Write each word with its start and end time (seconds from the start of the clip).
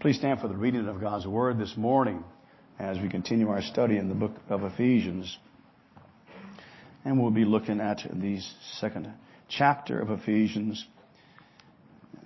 Please 0.00 0.16
stand 0.16 0.40
for 0.40 0.48
the 0.48 0.56
reading 0.56 0.88
of 0.88 0.98
God's 0.98 1.26
Word 1.26 1.58
this 1.58 1.76
morning 1.76 2.24
as 2.78 2.98
we 2.98 3.10
continue 3.10 3.50
our 3.50 3.60
study 3.60 3.98
in 3.98 4.08
the 4.08 4.14
book 4.14 4.32
of 4.48 4.64
Ephesians. 4.64 5.36
And 7.04 7.20
we'll 7.20 7.30
be 7.30 7.44
looking 7.44 7.80
at 7.80 8.00
the 8.10 8.40
second 8.78 9.12
chapter 9.50 10.00
of 10.00 10.08
Ephesians 10.08 10.82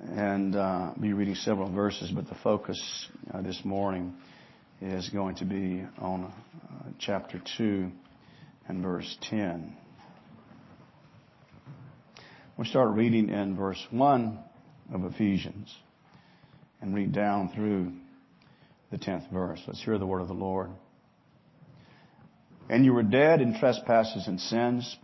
and 0.01 0.55
uh, 0.55 0.93
be 1.01 1.13
reading 1.15 1.35
several 1.35 1.69
verses, 1.69 2.13
but 2.13 2.29
the 2.29 2.37
focus 2.45 3.09
uh, 3.33 3.43
this 3.43 3.61
morning 3.65 4.15
is 4.81 5.09
going 5.09 5.35
to 5.35 5.45
be 5.45 5.85
on 5.99 6.27
uh, 6.27 6.91
chapter 7.01 7.43
2 7.57 7.91
and 8.69 8.83
verse 8.85 9.19
10. 9.23 9.77
We'll 12.57 12.69
start 12.69 12.91
reading 12.91 13.31
in 13.31 13.57
verse 13.57 13.85
1 13.91 14.39
of 14.93 15.05
Ephesians 15.07 15.75
and 16.85 16.95
read 16.95 17.13
down 17.13 17.49
through 17.49 17.91
the 18.91 18.99
10th 18.99 19.33
verse. 19.33 19.59
Let's 19.67 19.83
hear 19.83 19.97
the 19.97 20.07
word 20.07 20.21
of 20.21 20.29
the 20.29 20.35
Lord. 20.35 20.71
And 22.69 22.85
you 22.85 22.93
were 22.93 23.03
dead 23.03 23.41
in 23.41 23.59
trespasses 23.59 24.27
and 24.27 24.39
sins 24.39 24.97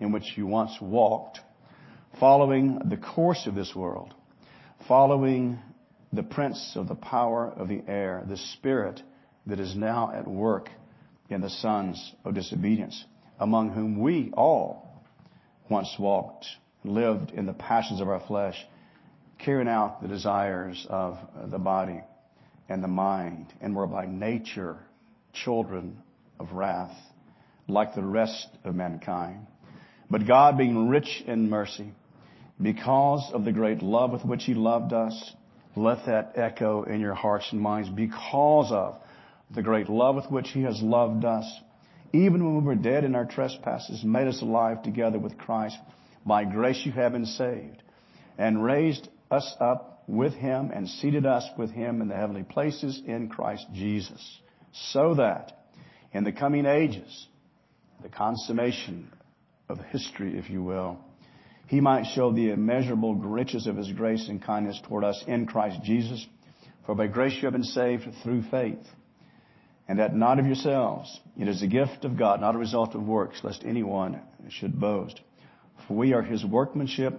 in 0.00 0.10
which 0.10 0.24
you 0.36 0.46
once 0.46 0.72
walked, 0.80 1.40
following 2.18 2.80
the 2.88 2.96
course 2.96 3.46
of 3.46 3.54
this 3.54 3.74
world, 3.76 4.14
following 4.88 5.58
the 6.14 6.22
prince 6.22 6.72
of 6.76 6.88
the 6.88 6.94
power 6.94 7.52
of 7.54 7.68
the 7.68 7.82
air, 7.86 8.24
the 8.26 8.38
spirit 8.38 9.02
that 9.46 9.60
is 9.60 9.76
now 9.76 10.10
at 10.14 10.26
work 10.26 10.70
in 11.28 11.42
the 11.42 11.50
sons 11.50 12.14
of 12.24 12.34
disobedience, 12.34 13.04
among 13.38 13.68
whom 13.72 14.00
we 14.00 14.32
all 14.34 15.04
once 15.68 15.94
walked, 15.98 16.46
lived 16.84 17.32
in 17.32 17.44
the 17.44 17.52
passions 17.52 18.00
of 18.00 18.08
our 18.08 18.20
flesh, 18.26 18.56
carrying 19.38 19.68
out 19.68 20.02
the 20.02 20.08
desires 20.08 20.86
of 20.88 21.18
the 21.46 21.58
body 21.58 22.00
and 22.68 22.82
the 22.82 22.88
mind, 22.88 23.46
and 23.60 23.74
were 23.74 23.86
by 23.86 24.06
nature 24.06 24.78
children 25.32 26.02
of 26.38 26.52
wrath, 26.52 26.96
like 27.66 27.94
the 27.94 28.02
rest 28.02 28.48
of 28.64 28.74
mankind. 28.74 29.46
But 30.10 30.26
God, 30.26 30.58
being 30.58 30.88
rich 30.88 31.22
in 31.26 31.48
mercy, 31.48 31.92
because 32.60 33.30
of 33.32 33.44
the 33.44 33.52
great 33.52 33.82
love 33.82 34.10
with 34.10 34.24
which 34.24 34.44
He 34.44 34.54
loved 34.54 34.92
us, 34.92 35.32
let 35.76 36.06
that 36.06 36.32
echo 36.36 36.82
in 36.82 37.00
your 37.00 37.14
hearts 37.14 37.48
and 37.52 37.60
minds 37.60 37.88
because 37.88 38.72
of 38.72 38.96
the 39.54 39.62
great 39.62 39.88
love 39.88 40.16
with 40.16 40.30
which 40.30 40.48
He 40.50 40.62
has 40.62 40.80
loved 40.82 41.24
us, 41.24 41.46
even 42.12 42.44
when 42.44 42.56
we 42.56 42.64
were 42.64 42.74
dead 42.74 43.04
in 43.04 43.14
our 43.14 43.26
trespasses, 43.26 44.02
made 44.02 44.26
us 44.26 44.42
alive 44.42 44.82
together 44.82 45.18
with 45.18 45.38
Christ. 45.38 45.76
By 46.26 46.44
grace 46.44 46.84
you 46.84 46.92
have 46.92 47.12
been 47.12 47.26
saved, 47.26 47.82
and 48.36 48.62
raised 48.62 49.08
us 49.30 49.56
up 49.60 50.02
with 50.06 50.32
Him, 50.34 50.70
and 50.74 50.88
seated 50.88 51.26
us 51.26 51.46
with 51.58 51.70
Him 51.70 52.00
in 52.00 52.08
the 52.08 52.14
heavenly 52.14 52.42
places 52.42 53.00
in 53.06 53.28
Christ 53.28 53.66
Jesus, 53.74 54.40
so 54.72 55.14
that 55.16 55.66
in 56.12 56.24
the 56.24 56.32
coming 56.32 56.64
ages, 56.64 57.26
the 58.02 58.08
consummation 58.08 59.12
of 59.68 59.78
history, 59.90 60.38
if 60.38 60.48
you 60.48 60.62
will, 60.62 60.98
He 61.66 61.80
might 61.80 62.06
show 62.14 62.32
the 62.32 62.50
immeasurable 62.50 63.14
riches 63.14 63.66
of 63.66 63.76
His 63.76 63.92
grace 63.92 64.28
and 64.28 64.42
kindness 64.42 64.80
toward 64.88 65.04
us 65.04 65.22
in 65.26 65.46
Christ 65.46 65.82
Jesus. 65.82 66.26
For 66.86 66.94
by 66.94 67.06
grace 67.06 67.34
you 67.34 67.42
have 67.42 67.52
been 67.52 67.64
saved 67.64 68.06
through 68.22 68.44
faith 68.50 68.78
and 69.88 69.98
that 69.98 70.14
not 70.14 70.38
of 70.38 70.46
yourselves. 70.46 71.18
It 71.38 71.48
is 71.48 71.62
a 71.62 71.66
gift 71.66 72.04
of 72.04 72.18
God, 72.18 72.42
not 72.42 72.54
a 72.54 72.58
result 72.58 72.94
of 72.94 73.02
works, 73.02 73.40
lest 73.42 73.64
anyone 73.64 74.20
should 74.50 74.78
boast. 74.78 75.20
For 75.86 75.94
we 75.94 76.12
are 76.12 76.22
his 76.22 76.44
workmanship, 76.44 77.18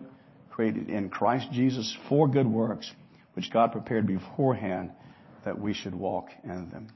created 0.60 0.90
in 0.90 1.08
Christ 1.08 1.48
Jesus 1.54 1.96
for 2.10 2.28
good 2.28 2.46
works, 2.46 2.92
which 3.34 3.50
God 3.50 3.72
prepared 3.72 4.06
beforehand 4.06 4.92
that 5.46 5.58
we 5.58 5.74
should 5.74 5.96
walk 5.96 6.28
in 6.44 6.70
them. 6.70 6.90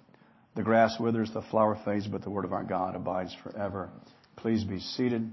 The 0.57 0.63
grass 0.63 0.99
withers, 0.99 1.31
the 1.33 1.43
flower 1.43 1.79
fades, 1.85 2.05
but 2.05 2.23
the 2.23 2.29
word 2.29 2.43
of 2.43 2.51
our 2.51 2.65
God 2.65 2.93
abides 2.93 3.33
forever. 3.41 3.89
Please 4.35 4.65
be 4.65 4.81
seated. 4.81 5.31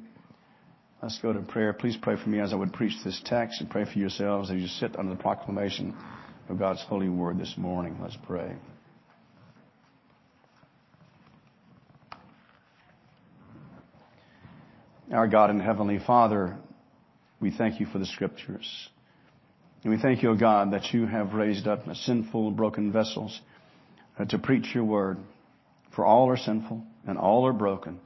Let's 1.03 1.19
go 1.19 1.33
to 1.33 1.41
prayer. 1.41 1.73
Please 1.73 1.97
pray 2.01 2.15
for 2.23 2.29
me 2.29 2.39
as 2.39 2.53
I 2.53 2.55
would 2.55 2.73
preach 2.73 2.93
this 3.05 3.21
text 3.25 3.61
and 3.61 3.69
pray 3.69 3.85
for 3.85 3.99
yourselves 3.99 4.49
as 4.49 4.61
you 4.61 4.69
sit 4.69 4.97
under 4.97 5.13
the 5.13 5.21
proclamation 5.21 5.93
of 6.49 6.57
God's 6.57 6.83
holy 6.83 7.09
word 7.09 7.37
this 7.37 7.55
morning. 7.57 7.99
Let's 8.01 8.17
pray. 8.29 8.55
Our 15.13 15.27
God 15.27 15.51
and 15.51 15.61
Heavenly 15.61 15.99
Father, 15.99 16.61
we 17.41 17.51
thank 17.51 17.81
you 17.81 17.87
for 17.87 17.99
the 17.99 18.07
scriptures. 18.07 18.89
And 19.83 19.93
we 19.93 20.01
thank 20.01 20.23
you, 20.23 20.31
O 20.31 20.37
God, 20.37 20.73
that 20.73 20.93
you 20.93 21.07
have 21.07 21.33
raised 21.33 21.67
up 21.67 21.81
sinful, 21.95 22.51
broken 22.51 22.93
vessels 22.93 23.41
uh, 24.19 24.27
to 24.27 24.39
preach 24.39 24.75
your 24.75 24.85
word. 24.85 25.17
For 25.97 26.05
all 26.05 26.29
are 26.29 26.37
sinful 26.37 26.85
and 27.07 27.17
all 27.17 27.47
are 27.47 27.53
broken. 27.53 27.99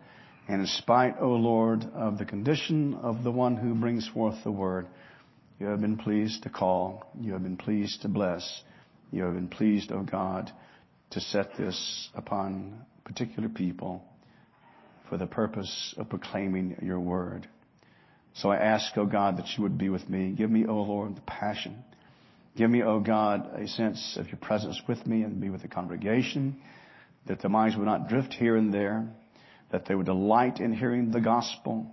And 0.46 0.60
in 0.60 0.66
spite, 0.66 1.16
O 1.20 1.30
Lord, 1.30 1.84
of 1.94 2.18
the 2.18 2.24
condition 2.24 2.94
of 2.94 3.24
the 3.24 3.32
one 3.32 3.56
who 3.56 3.74
brings 3.74 4.08
forth 4.08 4.36
the 4.44 4.52
word, 4.52 4.86
you 5.58 5.66
have 5.66 5.80
been 5.80 5.96
pleased 5.96 6.42
to 6.44 6.50
call. 6.50 7.10
You 7.20 7.32
have 7.32 7.42
been 7.42 7.56
pleased 7.56 8.02
to 8.02 8.08
bless. 8.08 8.62
You 9.10 9.24
have 9.24 9.34
been 9.34 9.48
pleased, 9.48 9.90
O 9.90 10.02
God, 10.02 10.50
to 11.10 11.20
set 11.20 11.56
this 11.56 12.08
upon 12.14 12.84
particular 13.04 13.48
people 13.48 14.04
for 15.08 15.16
the 15.16 15.26
purpose 15.26 15.94
of 15.96 16.08
proclaiming 16.08 16.76
your 16.82 17.00
word. 17.00 17.48
So 18.34 18.50
I 18.50 18.56
ask, 18.56 18.96
O 18.96 19.02
oh 19.02 19.06
God, 19.06 19.38
that 19.38 19.46
you 19.56 19.62
would 19.62 19.78
be 19.78 19.88
with 19.88 20.08
me. 20.08 20.32
Give 20.32 20.50
me, 20.50 20.66
O 20.66 20.70
oh 20.70 20.82
Lord, 20.82 21.16
the 21.16 21.20
passion. 21.20 21.84
Give 22.56 22.68
me, 22.68 22.82
O 22.82 22.94
oh 22.94 23.00
God, 23.00 23.48
a 23.54 23.68
sense 23.68 24.16
of 24.18 24.26
your 24.26 24.38
presence 24.38 24.80
with 24.88 25.06
me 25.06 25.22
and 25.22 25.40
be 25.40 25.50
with 25.50 25.62
the 25.62 25.68
congregation, 25.68 26.60
that 27.26 27.40
the 27.40 27.48
minds 27.48 27.76
would 27.76 27.86
not 27.86 28.08
drift 28.08 28.32
here 28.32 28.56
and 28.56 28.74
there, 28.74 29.08
that 29.70 29.86
they 29.86 29.94
would 29.94 30.06
delight 30.06 30.58
in 30.58 30.72
hearing 30.72 31.12
the 31.12 31.20
gospel. 31.20 31.90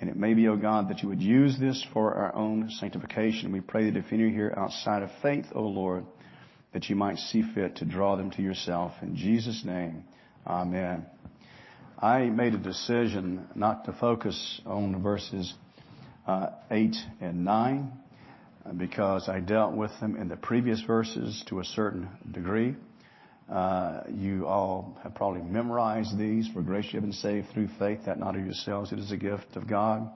And 0.00 0.08
it 0.08 0.16
may 0.16 0.34
be, 0.34 0.46
O 0.48 0.56
God, 0.56 0.88
that 0.90 1.02
you 1.02 1.08
would 1.08 1.20
use 1.20 1.58
this 1.58 1.84
for 1.92 2.14
our 2.14 2.34
own 2.36 2.70
sanctification. 2.70 3.52
We 3.52 3.60
pray 3.60 3.90
that 3.90 3.98
if 3.98 4.12
any 4.12 4.24
are 4.24 4.30
here 4.30 4.54
outside 4.56 5.02
of 5.02 5.10
faith, 5.22 5.46
O 5.54 5.62
Lord, 5.62 6.04
that 6.72 6.88
you 6.88 6.94
might 6.94 7.18
see 7.18 7.42
fit 7.54 7.76
to 7.76 7.84
draw 7.84 8.16
them 8.16 8.30
to 8.32 8.42
yourself. 8.42 8.92
In 9.02 9.16
Jesus' 9.16 9.64
name, 9.64 10.04
amen. 10.46 11.04
I 11.98 12.26
made 12.26 12.54
a 12.54 12.58
decision 12.58 13.48
not 13.54 13.84
to 13.84 13.92
focus 13.92 14.60
on 14.64 15.02
verses 15.02 15.52
8 16.26 16.96
and 17.20 17.44
9 17.44 17.92
uh, 18.64 18.72
because 18.72 19.28
I 19.28 19.40
dealt 19.40 19.74
with 19.74 19.90
them 20.00 20.16
in 20.16 20.28
the 20.28 20.36
previous 20.36 20.80
verses 20.82 21.42
to 21.48 21.60
a 21.60 21.64
certain 21.64 22.08
degree. 22.30 22.76
Uh, 23.50 24.02
you 24.08 24.46
all 24.46 24.98
have 25.02 25.14
probably 25.14 25.42
memorized 25.42 26.16
these. 26.16 26.48
For 26.48 26.62
grace 26.62 26.86
you 26.86 27.00
have 27.00 27.02
been 27.02 27.12
saved 27.12 27.48
through 27.52 27.68
faith, 27.78 28.00
that 28.06 28.18
not 28.18 28.36
of 28.36 28.44
yourselves, 28.44 28.92
it 28.92 28.98
is 28.98 29.10
a 29.10 29.16
gift 29.16 29.56
of 29.56 29.66
God. 29.66 30.08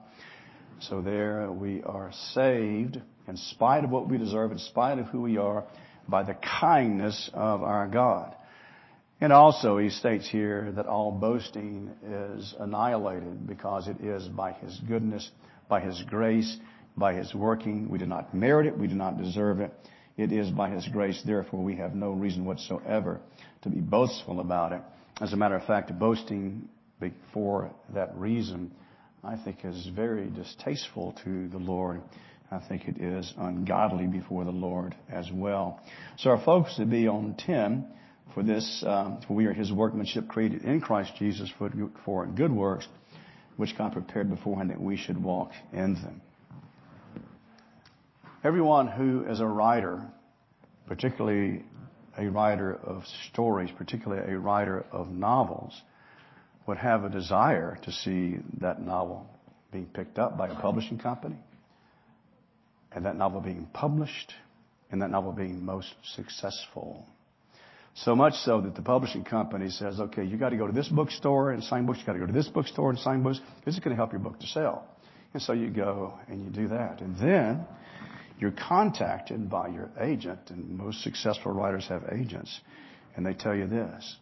So 0.79 1.01
there 1.01 1.51
we 1.51 1.81
are 1.83 2.11
saved 2.33 3.01
in 3.27 3.37
spite 3.37 3.83
of 3.83 3.89
what 3.89 4.07
we 4.07 4.17
deserve, 4.17 4.51
in 4.51 4.59
spite 4.59 4.99
of 4.99 5.07
who 5.07 5.21
we 5.21 5.37
are, 5.37 5.65
by 6.07 6.23
the 6.23 6.35
kindness 6.35 7.29
of 7.33 7.63
our 7.63 7.87
God. 7.87 8.35
And 9.21 9.33
also, 9.33 9.77
he 9.77 9.89
states 9.89 10.29
here 10.29 10.71
that 10.75 10.85
all 10.85 11.11
boasting 11.11 11.89
is 12.05 12.53
annihilated 12.59 13.47
because 13.47 13.87
it 13.87 14.01
is 14.01 14.27
by 14.27 14.51
his 14.53 14.79
goodness, 14.87 15.29
by 15.67 15.79
his 15.79 16.01
grace, 16.07 16.57
by 16.97 17.13
his 17.13 17.33
working. 17.33 17.89
We 17.89 17.97
do 17.97 18.05
not 18.05 18.33
merit 18.33 18.67
it. 18.67 18.77
We 18.77 18.87
do 18.87 18.95
not 18.95 19.17
deserve 19.17 19.59
it. 19.59 19.73
It 20.17 20.31
is 20.31 20.49
by 20.49 20.69
his 20.69 20.87
grace. 20.87 21.21
Therefore, 21.25 21.63
we 21.63 21.75
have 21.75 21.93
no 21.93 22.11
reason 22.11 22.45
whatsoever 22.45 23.19
to 23.63 23.69
be 23.69 23.81
boastful 23.81 24.39
about 24.39 24.71
it. 24.71 24.81
As 25.19 25.33
a 25.33 25.37
matter 25.37 25.55
of 25.55 25.65
fact, 25.65 25.97
boasting 25.97 26.69
for 27.33 27.71
that 27.93 28.15
reason, 28.15 28.71
I 29.23 29.35
think 29.37 29.63
is 29.63 29.89
very 29.95 30.29
distasteful 30.29 31.15
to 31.23 31.47
the 31.49 31.57
Lord. 31.57 32.01
I 32.51 32.59
think 32.59 32.87
it 32.87 32.97
is 32.97 33.33
ungodly 33.37 34.07
before 34.07 34.45
the 34.45 34.51
Lord 34.51 34.95
as 35.09 35.29
well. 35.33 35.81
So 36.17 36.29
our 36.29 36.43
focus 36.43 36.75
would 36.79 36.91
be 36.91 37.07
on 37.07 37.35
10 37.37 37.87
for 38.33 38.43
this, 38.43 38.83
um, 38.85 39.19
for 39.27 39.33
we 39.33 39.45
are 39.45 39.53
His 39.53 39.71
workmanship 39.71 40.27
created 40.27 40.63
in 40.63 40.79
Christ 40.79 41.13
Jesus 41.17 41.51
for, 41.57 41.71
for 42.05 42.25
good 42.27 42.51
works, 42.51 42.87
which 43.57 43.77
God 43.77 43.93
prepared 43.93 44.29
beforehand 44.29 44.69
that 44.69 44.81
we 44.81 44.97
should 44.97 45.21
walk 45.21 45.51
in 45.71 45.93
them. 45.95 46.21
Everyone 48.43 48.87
who 48.87 49.25
is 49.25 49.39
a 49.39 49.47
writer, 49.47 50.03
particularly 50.87 51.63
a 52.17 52.27
writer 52.29 52.75
of 52.75 53.03
stories, 53.31 53.69
particularly 53.77 54.31
a 54.33 54.37
writer 54.37 54.85
of 54.91 55.09
novels, 55.09 55.81
would 56.67 56.77
have 56.77 57.03
a 57.03 57.09
desire 57.09 57.77
to 57.83 57.91
see 57.91 58.37
that 58.59 58.81
novel 58.81 59.27
being 59.71 59.85
picked 59.87 60.19
up 60.19 60.37
by 60.37 60.47
a 60.47 60.55
publishing 60.55 60.97
company, 60.97 61.37
and 62.91 63.05
that 63.05 63.15
novel 63.15 63.41
being 63.41 63.67
published, 63.73 64.33
and 64.91 65.01
that 65.01 65.09
novel 65.09 65.31
being 65.31 65.65
most 65.65 65.93
successful. 66.15 67.05
So 67.95 68.15
much 68.15 68.33
so 68.43 68.61
that 68.61 68.75
the 68.75 68.81
publishing 68.81 69.23
company 69.23 69.69
says, 69.69 69.99
okay, 69.99 70.23
you 70.23 70.37
got 70.37 70.49
to 70.49 70.57
go 70.57 70.67
to 70.67 70.73
this 70.73 70.89
bookstore 70.89 71.51
and 71.51 71.63
sign 71.63 71.85
books. 71.85 71.99
You 71.99 72.05
got 72.05 72.13
to 72.13 72.19
go 72.19 72.25
to 72.25 72.33
this 72.33 72.49
bookstore 72.49 72.89
and 72.89 72.99
sign 72.99 73.23
books. 73.23 73.39
This 73.63 73.73
is 73.73 73.79
going 73.79 73.91
to 73.91 73.95
help 73.95 74.11
your 74.11 74.19
book 74.19 74.39
to 74.39 74.47
sell. 74.47 74.85
And 75.33 75.41
so 75.41 75.53
you 75.53 75.69
go 75.69 76.13
and 76.27 76.43
you 76.43 76.49
do 76.49 76.67
that. 76.67 77.01
And 77.01 77.17
then 77.17 77.65
You're 78.39 78.51
contacted 78.51 79.49
by 79.49 79.69
your 79.69 79.89
agent, 79.99 80.39
and 80.49 80.77
most 80.77 81.01
successful 81.03 81.53
writers 81.53 81.87
have 81.87 82.03
agents, 82.11 82.59
and 83.15 83.25
they 83.25 83.33
tell 83.33 83.55
you 83.55 83.67
this. 83.67 84.17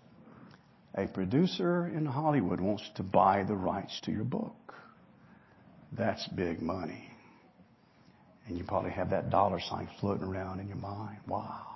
A 0.96 1.08
producer 1.08 1.88
in 1.88 2.06
Hollywood 2.06 2.62
wants 2.62 2.88
to 2.96 3.04
buy 3.04 3.44
the 3.44 3.56
rights 3.56 4.00
to 4.04 4.12
your 4.12 4.24
book. 4.24 4.76
That's 5.98 6.28
big 6.28 6.62
money. 6.62 7.10
And 8.48 8.58
you 8.58 8.64
probably 8.64 8.92
have 8.92 9.10
that 9.10 9.32
dollar 9.32 9.60
sign 9.60 9.90
floating 10.00 10.26
around 10.26 10.60
in 10.60 10.68
your 10.68 10.78
mind. 10.78 11.18
Wow. 11.28 11.73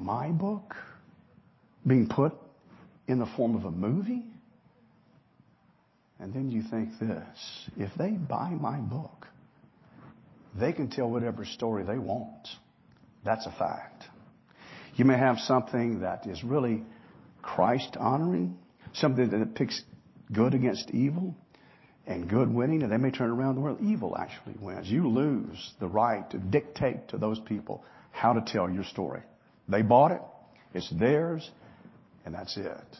My 0.00 0.30
book 0.30 0.74
being 1.86 2.08
put 2.08 2.32
in 3.06 3.18
the 3.18 3.26
form 3.36 3.54
of 3.54 3.66
a 3.66 3.70
movie? 3.70 4.24
And 6.18 6.32
then 6.32 6.50
you 6.50 6.62
think 6.62 6.98
this 6.98 7.68
if 7.76 7.90
they 7.98 8.10
buy 8.10 8.50
my 8.50 8.78
book, 8.78 9.26
they 10.58 10.72
can 10.72 10.88
tell 10.88 11.10
whatever 11.10 11.44
story 11.44 11.84
they 11.84 11.98
want. 11.98 12.48
That's 13.24 13.44
a 13.46 13.52
fact. 13.52 14.04
You 14.94 15.04
may 15.04 15.18
have 15.18 15.38
something 15.40 16.00
that 16.00 16.26
is 16.26 16.42
really 16.42 16.82
Christ 17.42 17.96
honoring, 17.98 18.56
something 18.94 19.28
that 19.30 19.54
picks 19.54 19.82
good 20.32 20.54
against 20.54 20.90
evil 20.92 21.34
and 22.06 22.28
good 22.28 22.52
winning, 22.52 22.82
and 22.82 22.90
they 22.90 22.96
may 22.96 23.10
turn 23.10 23.30
around 23.30 23.56
the 23.56 23.60
world. 23.60 23.78
Evil 23.82 24.16
actually 24.16 24.56
wins. 24.60 24.88
You 24.88 25.08
lose 25.08 25.74
the 25.78 25.88
right 25.88 26.28
to 26.30 26.38
dictate 26.38 27.08
to 27.08 27.18
those 27.18 27.38
people 27.40 27.84
how 28.12 28.32
to 28.32 28.40
tell 28.40 28.70
your 28.70 28.84
story. 28.84 29.22
They 29.68 29.82
bought 29.82 30.12
it, 30.12 30.22
it's 30.74 30.90
theirs, 30.90 31.48
and 32.24 32.34
that's 32.34 32.56
it. 32.56 32.96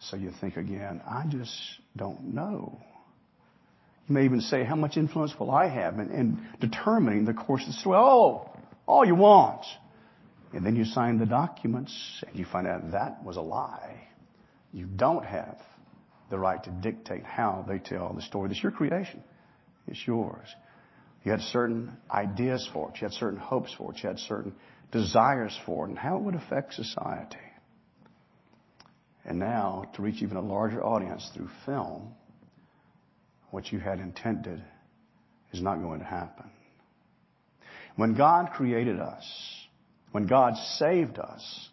So 0.00 0.16
you 0.16 0.32
think 0.40 0.56
again, 0.56 1.02
I 1.06 1.24
just 1.28 1.54
don't 1.96 2.34
know. 2.34 2.80
You 4.08 4.14
may 4.14 4.24
even 4.24 4.40
say, 4.40 4.64
how 4.64 4.76
much 4.76 4.96
influence 4.96 5.34
will 5.38 5.50
I 5.50 5.68
have 5.68 5.98
in, 5.98 6.10
in 6.10 6.48
determining 6.60 7.26
the 7.26 7.34
course 7.34 7.62
of 7.62 7.68
the 7.68 7.72
story? 7.74 7.98
Oh, 8.00 8.50
all 8.86 9.04
you 9.04 9.14
want. 9.14 9.64
And 10.52 10.66
then 10.66 10.74
you 10.74 10.84
sign 10.84 11.18
the 11.18 11.26
documents 11.26 11.94
and 12.26 12.36
you 12.36 12.44
find 12.44 12.66
out 12.66 12.90
that 12.92 13.22
was 13.22 13.36
a 13.36 13.40
lie. 13.40 14.08
You 14.72 14.86
don't 14.86 15.24
have 15.24 15.58
the 16.30 16.38
right 16.38 16.62
to 16.64 16.70
dictate 16.70 17.24
how 17.24 17.64
they 17.68 17.78
tell 17.78 18.12
the 18.12 18.22
story. 18.22 18.50
It's 18.50 18.62
your 18.62 18.72
creation. 18.72 19.22
It's 19.86 20.04
yours. 20.06 20.48
You 21.24 21.32
had 21.32 21.40
certain 21.40 21.96
ideas 22.10 22.68
for 22.72 22.90
it. 22.90 23.00
You 23.00 23.08
had 23.08 23.12
certain 23.12 23.38
hopes 23.38 23.74
for 23.76 23.92
it. 23.92 24.02
You 24.02 24.08
had 24.08 24.18
certain 24.18 24.54
desires 24.90 25.58
for 25.64 25.86
and 25.86 25.98
how 25.98 26.16
it 26.16 26.22
would 26.22 26.34
affect 26.34 26.74
society. 26.74 27.36
And 29.24 29.38
now, 29.38 29.84
to 29.94 30.02
reach 30.02 30.22
even 30.22 30.36
a 30.36 30.40
larger 30.40 30.82
audience 30.82 31.30
through 31.34 31.50
film, 31.66 32.14
what 33.50 33.70
you 33.70 33.78
had 33.78 34.00
intended 34.00 34.62
is 35.52 35.60
not 35.60 35.80
going 35.80 36.00
to 36.00 36.06
happen. 36.06 36.50
When 37.96 38.14
God 38.14 38.50
created 38.52 38.98
us, 38.98 39.24
when 40.12 40.26
God 40.26 40.54
saved 40.78 41.18
us, 41.18 41.68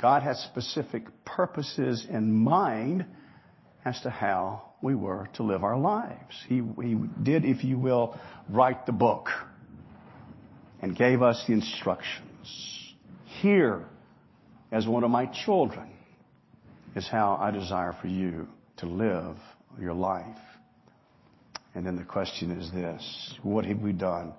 God 0.00 0.22
had 0.22 0.36
specific 0.36 1.04
purposes 1.24 2.06
in 2.08 2.32
mind 2.32 3.06
as 3.84 4.00
to 4.02 4.10
how 4.10 4.62
we 4.82 4.94
were 4.94 5.28
to 5.34 5.42
live 5.42 5.64
our 5.64 5.78
lives. 5.78 6.36
He, 6.48 6.62
he 6.82 6.96
did, 7.22 7.44
if 7.44 7.64
you 7.64 7.78
will, 7.78 8.18
write 8.48 8.86
the 8.86 8.92
book 8.92 9.28
and 10.80 10.96
gave 10.96 11.22
us 11.22 11.42
the 11.46 11.52
instructions. 11.54 12.27
Here, 13.40 13.84
as 14.72 14.86
one 14.86 15.04
of 15.04 15.10
my 15.10 15.26
children, 15.26 15.90
is 16.96 17.08
how 17.08 17.38
I 17.40 17.50
desire 17.50 17.94
for 18.00 18.08
you 18.08 18.48
to 18.78 18.86
live 18.86 19.36
your 19.80 19.94
life. 19.94 20.38
And 21.74 21.86
then 21.86 21.96
the 21.96 22.04
question 22.04 22.50
is 22.50 22.70
this 22.72 23.34
What 23.42 23.64
have 23.66 23.80
we 23.80 23.92
done 23.92 24.32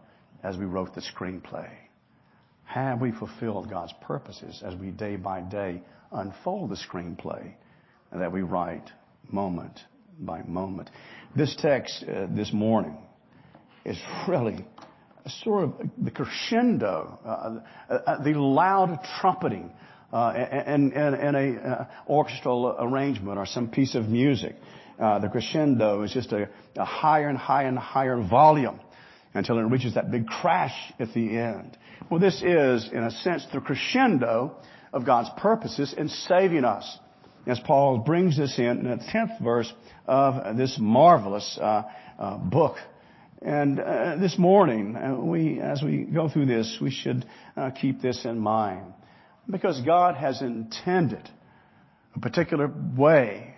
as 0.43 0.57
we 0.57 0.65
wrote 0.65 0.93
the 0.93 1.01
screenplay? 1.01 1.69
Have 2.65 3.01
we 3.01 3.11
fulfilled 3.11 3.69
God's 3.69 3.93
purposes 4.01 4.61
as 4.63 4.75
we 4.75 4.91
day 4.91 5.15
by 5.15 5.41
day 5.41 5.81
unfold 6.11 6.69
the 6.69 6.75
screenplay 6.75 7.53
that 8.11 8.31
we 8.31 8.41
write 8.41 8.91
moment 9.31 9.79
by 10.19 10.43
moment? 10.43 10.89
This 11.35 11.55
text 11.55 12.03
uh, 12.03 12.27
this 12.29 12.53
morning 12.53 12.97
is 13.85 13.97
really 14.27 14.65
sort 15.27 15.65
of 15.65 15.73
the 15.97 16.11
crescendo, 16.11 17.19
uh, 17.25 17.93
uh, 17.93 18.23
the 18.23 18.33
loud 18.33 18.99
trumpeting 19.19 19.71
uh, 20.11 20.29
and, 20.29 20.93
and 20.93 21.35
a 21.35 21.61
uh, 21.61 21.85
orchestral 22.07 22.75
arrangement 22.79 23.37
or 23.37 23.45
some 23.45 23.69
piece 23.69 23.95
of 23.95 24.07
music. 24.07 24.55
Uh, 24.99 25.19
the 25.19 25.29
crescendo 25.29 26.01
is 26.01 26.11
just 26.11 26.33
a, 26.33 26.49
higher 26.77 27.29
and 27.29 27.37
higher 27.37 27.67
and 27.67 27.77
higher 27.77 28.21
volume 28.21 28.79
until 29.33 29.57
it 29.59 29.63
reaches 29.63 29.93
that 29.93 30.11
big 30.11 30.27
crash 30.27 30.73
at 30.99 31.13
the 31.13 31.37
end. 31.37 31.77
Well, 32.09 32.19
this 32.19 32.41
is, 32.41 32.89
in 32.91 33.03
a 33.03 33.11
sense, 33.11 33.45
the 33.53 33.61
crescendo 33.61 34.55
of 34.91 35.05
God's 35.05 35.29
purposes 35.37 35.93
in 35.95 36.09
saving 36.09 36.65
us. 36.65 36.97
As 37.45 37.59
Paul 37.59 37.99
brings 37.99 38.37
this 38.37 38.57
in, 38.57 38.65
in 38.65 38.83
the 38.83 39.03
tenth 39.11 39.31
verse 39.41 39.71
of 40.05 40.57
this 40.57 40.77
marvelous 40.79 41.57
uh, 41.61 41.83
uh, 42.17 42.37
book. 42.37 42.75
And 43.41 43.79
uh, 43.79 44.17
this 44.17 44.37
morning, 44.37 45.27
we, 45.27 45.61
as 45.61 45.81
we 45.81 46.03
go 46.03 46.27
through 46.27 46.47
this, 46.47 46.77
we 46.81 46.91
should 46.91 47.25
keep 47.79 48.01
this 48.01 48.25
in 48.25 48.39
mind. 48.39 48.93
Because 49.49 49.81
God 49.81 50.15
has 50.15 50.41
intended 50.41 51.29
a 52.15 52.19
particular 52.19 52.71
way 52.97 53.55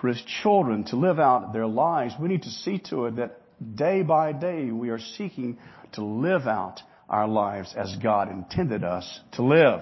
for 0.00 0.08
His 0.08 0.22
children 0.42 0.84
to 0.84 0.96
live 0.96 1.18
out 1.18 1.52
their 1.52 1.66
lives. 1.66 2.14
We 2.20 2.28
need 2.28 2.42
to 2.42 2.50
see 2.50 2.78
to 2.90 3.06
it 3.06 3.16
that 3.16 3.40
day 3.74 4.02
by 4.02 4.32
day 4.32 4.70
we 4.70 4.90
are 4.90 4.98
seeking 4.98 5.58
to 5.92 6.04
live 6.04 6.46
out 6.46 6.80
our 7.08 7.26
lives 7.26 7.74
as 7.76 7.96
God 8.02 8.30
intended 8.30 8.84
us 8.84 9.20
to 9.32 9.42
live. 9.42 9.80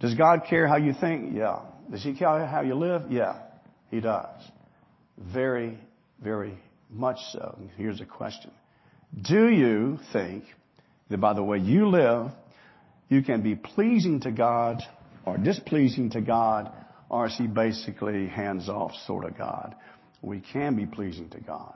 Does 0.00 0.14
God 0.14 0.44
care 0.48 0.66
how 0.66 0.76
you 0.76 0.94
think? 0.98 1.36
Yeah. 1.36 1.60
Does 1.90 2.02
He 2.02 2.14
care 2.14 2.46
how 2.46 2.62
you 2.62 2.74
live? 2.74 3.10
Yeah, 3.10 3.40
He 3.90 4.00
does. 4.00 4.42
Very, 5.18 5.78
very 6.22 6.58
much 6.90 7.18
so. 7.32 7.58
Here's 7.76 8.00
a 8.00 8.06
question. 8.06 8.50
Do 9.20 9.48
you 9.48 9.98
think 10.12 10.44
that 11.10 11.18
by 11.18 11.32
the 11.34 11.42
way 11.42 11.58
you 11.58 11.88
live, 11.88 12.30
you 13.08 13.22
can 13.22 13.42
be 13.42 13.54
pleasing 13.54 14.20
to 14.20 14.30
God 14.30 14.82
or 15.24 15.38
displeasing 15.38 16.10
to 16.10 16.20
God, 16.20 16.70
or 17.08 17.26
is 17.26 17.36
he 17.36 17.46
basically 17.46 18.26
hands 18.26 18.68
off 18.68 18.92
sort 19.06 19.24
of 19.24 19.36
God? 19.36 19.74
We 20.22 20.40
can 20.40 20.76
be 20.76 20.86
pleasing 20.86 21.30
to 21.30 21.40
God. 21.40 21.74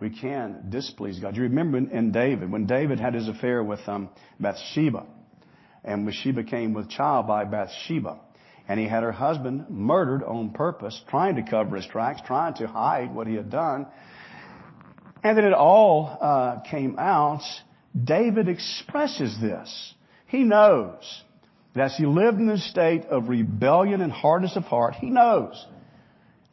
We 0.00 0.10
can 0.10 0.66
displease 0.70 1.18
God. 1.18 1.36
You 1.36 1.42
remember 1.44 1.78
in 1.78 2.12
David, 2.12 2.50
when 2.50 2.66
David 2.66 3.00
had 3.00 3.14
his 3.14 3.28
affair 3.28 3.64
with 3.64 3.80
um, 3.88 4.10
Bathsheba, 4.38 5.04
and 5.84 6.06
Bathsheba 6.06 6.44
came 6.44 6.72
with 6.74 6.88
child 6.88 7.26
by 7.26 7.44
Bathsheba, 7.44 8.20
and 8.68 8.78
he 8.78 8.86
had 8.86 9.02
her 9.02 9.12
husband 9.12 9.66
murdered 9.70 10.22
on 10.22 10.50
purpose, 10.50 11.00
trying 11.08 11.36
to 11.36 11.42
cover 11.42 11.76
his 11.76 11.86
tracks, 11.86 12.20
trying 12.26 12.54
to 12.54 12.68
hide 12.68 13.12
what 13.12 13.26
he 13.26 13.34
had 13.34 13.50
done. 13.50 13.86
And 15.22 15.36
then 15.36 15.44
it 15.44 15.52
all 15.52 16.16
uh, 16.20 16.60
came 16.70 16.98
out. 16.98 17.42
David 18.04 18.48
expresses 18.48 19.36
this. 19.40 19.94
He 20.26 20.44
knows 20.44 21.22
that 21.74 21.86
as 21.86 21.96
he 21.96 22.06
lived 22.06 22.38
in 22.38 22.46
the 22.46 22.58
state 22.58 23.04
of 23.06 23.28
rebellion 23.28 24.00
and 24.00 24.12
hardness 24.12 24.56
of 24.56 24.64
heart, 24.64 24.94
he 24.94 25.10
knows 25.10 25.66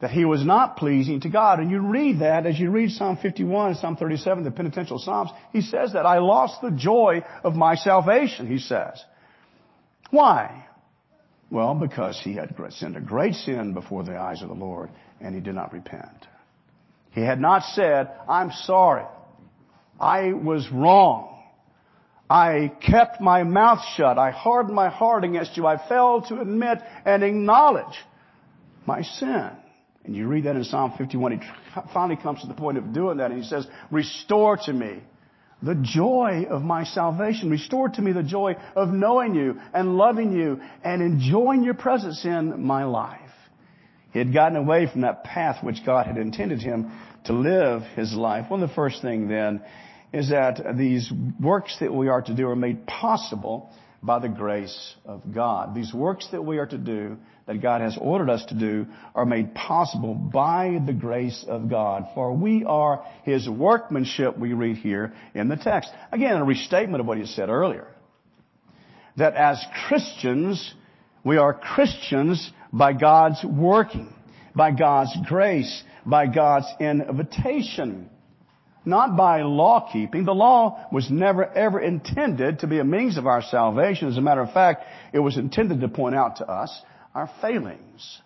that 0.00 0.10
he 0.10 0.24
was 0.24 0.44
not 0.44 0.76
pleasing 0.76 1.20
to 1.20 1.28
God. 1.28 1.58
And 1.58 1.70
you 1.70 1.80
read 1.80 2.20
that 2.20 2.46
as 2.46 2.58
you 2.58 2.70
read 2.70 2.90
Psalm 2.90 3.16
51 3.16 3.68
and 3.68 3.76
Psalm 3.76 3.96
37, 3.96 4.44
the 4.44 4.50
penitential 4.50 4.98
Psalms, 4.98 5.30
he 5.52 5.62
says 5.62 5.94
that 5.94 6.04
I 6.04 6.18
lost 6.18 6.60
the 6.60 6.70
joy 6.70 7.22
of 7.42 7.54
my 7.54 7.76
salvation, 7.76 8.46
he 8.46 8.58
says. 8.58 9.02
Why? 10.10 10.66
Well, 11.50 11.74
because 11.74 12.20
he 12.22 12.34
had 12.34 12.54
sinned 12.70 12.96
a 12.96 13.00
great 13.00 13.34
sin 13.34 13.72
before 13.72 14.04
the 14.04 14.18
eyes 14.18 14.42
of 14.42 14.48
the 14.48 14.54
Lord 14.54 14.90
and 15.20 15.34
he 15.34 15.40
did 15.40 15.54
not 15.54 15.72
repent. 15.72 16.26
He 17.16 17.22
had 17.22 17.40
not 17.40 17.62
said, 17.74 18.10
I'm 18.28 18.52
sorry. 18.52 19.06
I 19.98 20.34
was 20.34 20.68
wrong. 20.70 21.42
I 22.28 22.70
kept 22.86 23.22
my 23.22 23.42
mouth 23.42 23.78
shut. 23.96 24.18
I 24.18 24.30
hardened 24.30 24.76
my 24.76 24.90
heart 24.90 25.24
against 25.24 25.56
you. 25.56 25.66
I 25.66 25.88
failed 25.88 26.26
to 26.28 26.42
admit 26.42 26.78
and 27.06 27.24
acknowledge 27.24 27.96
my 28.84 29.00
sin. 29.00 29.48
And 30.04 30.14
you 30.14 30.28
read 30.28 30.44
that 30.44 30.56
in 30.56 30.64
Psalm 30.64 30.92
51. 30.98 31.40
He 31.40 31.46
finally 31.94 32.20
comes 32.22 32.42
to 32.42 32.48
the 32.48 32.54
point 32.54 32.76
of 32.76 32.92
doing 32.92 33.16
that 33.16 33.30
and 33.30 33.42
he 33.42 33.48
says, 33.48 33.66
restore 33.90 34.58
to 34.66 34.72
me 34.74 35.00
the 35.62 35.74
joy 35.74 36.44
of 36.50 36.60
my 36.60 36.84
salvation. 36.84 37.48
Restore 37.48 37.88
to 37.88 38.02
me 38.02 38.12
the 38.12 38.22
joy 38.24 38.56
of 38.74 38.90
knowing 38.90 39.34
you 39.34 39.58
and 39.72 39.96
loving 39.96 40.34
you 40.34 40.60
and 40.84 41.00
enjoying 41.00 41.64
your 41.64 41.72
presence 41.72 42.26
in 42.26 42.62
my 42.62 42.84
life. 42.84 43.25
He 44.16 44.20
had 44.20 44.32
gotten 44.32 44.56
away 44.56 44.86
from 44.90 45.02
that 45.02 45.24
path 45.24 45.62
which 45.62 45.84
God 45.84 46.06
had 46.06 46.16
intended 46.16 46.62
him 46.62 46.90
to 47.26 47.34
live 47.34 47.82
his 47.96 48.14
life. 48.14 48.46
Well, 48.50 48.58
the 48.58 48.66
first 48.66 49.02
thing 49.02 49.28
then 49.28 49.60
is 50.10 50.30
that 50.30 50.58
these 50.74 51.12
works 51.38 51.76
that 51.80 51.92
we 51.92 52.08
are 52.08 52.22
to 52.22 52.34
do 52.34 52.48
are 52.48 52.56
made 52.56 52.86
possible 52.86 53.70
by 54.02 54.20
the 54.20 54.30
grace 54.30 54.94
of 55.04 55.34
God. 55.34 55.74
These 55.74 55.92
works 55.92 56.28
that 56.32 56.42
we 56.42 56.56
are 56.56 56.64
to 56.64 56.78
do, 56.78 57.18
that 57.44 57.60
God 57.60 57.82
has 57.82 57.98
ordered 58.00 58.30
us 58.30 58.42
to 58.46 58.54
do, 58.54 58.86
are 59.14 59.26
made 59.26 59.54
possible 59.54 60.14
by 60.14 60.80
the 60.86 60.94
grace 60.94 61.44
of 61.46 61.68
God. 61.68 62.06
For 62.14 62.32
we 62.32 62.64
are 62.64 63.04
His 63.24 63.46
workmanship, 63.46 64.38
we 64.38 64.54
read 64.54 64.78
here 64.78 65.12
in 65.34 65.48
the 65.48 65.56
text. 65.56 65.90
Again, 66.10 66.36
a 66.36 66.44
restatement 66.46 67.02
of 67.02 67.06
what 67.06 67.18
he 67.18 67.26
said 67.26 67.50
earlier. 67.50 67.86
That 69.18 69.34
as 69.34 69.62
Christians, 69.86 70.72
we 71.22 71.36
are 71.36 71.52
Christians 71.52 72.50
by 72.72 72.92
God's 72.92 73.44
working, 73.44 74.12
by 74.54 74.70
God's 74.70 75.16
grace, 75.26 75.82
by 76.04 76.26
God's 76.26 76.66
invitation 76.80 78.10
not 78.86 79.16
by 79.16 79.42
law 79.42 79.90
keeping. 79.92 80.24
The 80.24 80.34
law 80.34 80.86
was 80.92 81.10
never 81.10 81.44
ever 81.44 81.80
intended 81.80 82.60
to 82.60 82.66
be 82.66 82.78
a 82.78 82.84
means 82.84 83.18
of 83.18 83.26
our 83.26 83.42
salvation. 83.42 84.08
As 84.08 84.16
a 84.16 84.20
matter 84.20 84.40
of 84.40 84.52
fact, 84.52 84.84
it 85.12 85.18
was 85.18 85.36
intended 85.36 85.80
to 85.80 85.88
point 85.88 86.14
out 86.14 86.36
to 86.36 86.46
us 86.46 86.80
our 87.14 87.28
failings, 87.42 88.20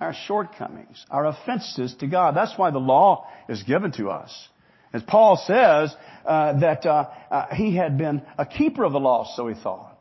our 0.00 0.14
shortcomings, 0.14 1.04
our 1.10 1.26
offenses 1.26 1.94
to 1.98 2.06
God. 2.06 2.36
That's 2.36 2.56
why 2.56 2.70
the 2.70 2.78
law 2.78 3.26
is 3.48 3.62
given 3.64 3.92
to 3.92 4.10
us. 4.10 4.48
As 4.92 5.02
Paul 5.02 5.36
says, 5.36 5.94
uh, 6.24 6.60
that 6.60 6.86
uh, 6.86 7.08
uh, 7.30 7.54
he 7.54 7.76
had 7.76 7.98
been 7.98 8.22
a 8.38 8.46
keeper 8.46 8.84
of 8.84 8.92
the 8.92 9.00
law, 9.00 9.28
so 9.36 9.48
he 9.48 9.54
thought. 9.60 9.98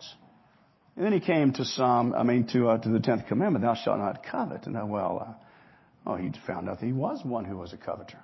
And 0.96 1.06
then 1.06 1.14
he 1.14 1.20
came 1.20 1.52
to 1.54 1.66
some, 1.66 2.14
I 2.14 2.24
mean, 2.24 2.48
to 2.54 2.70
uh, 2.70 2.78
to 2.78 2.90
the 2.90 3.00
tenth 3.00 3.28
commandment: 3.28 3.64
"Thou 3.64 3.76
shalt 3.76 4.00
not 4.00 4.24
covet." 4.24 4.66
And 4.66 4.78
uh, 4.78 4.86
well, 4.86 5.38
uh, 6.06 6.10
oh, 6.10 6.16
he 6.16 6.32
found 6.48 6.70
out 6.70 6.80
that 6.80 6.86
he 6.86 6.94
was 6.94 7.24
one 7.24 7.46
who 7.46 7.58
was 7.58 7.74
a 7.74 7.78
coveter. 7.78 8.20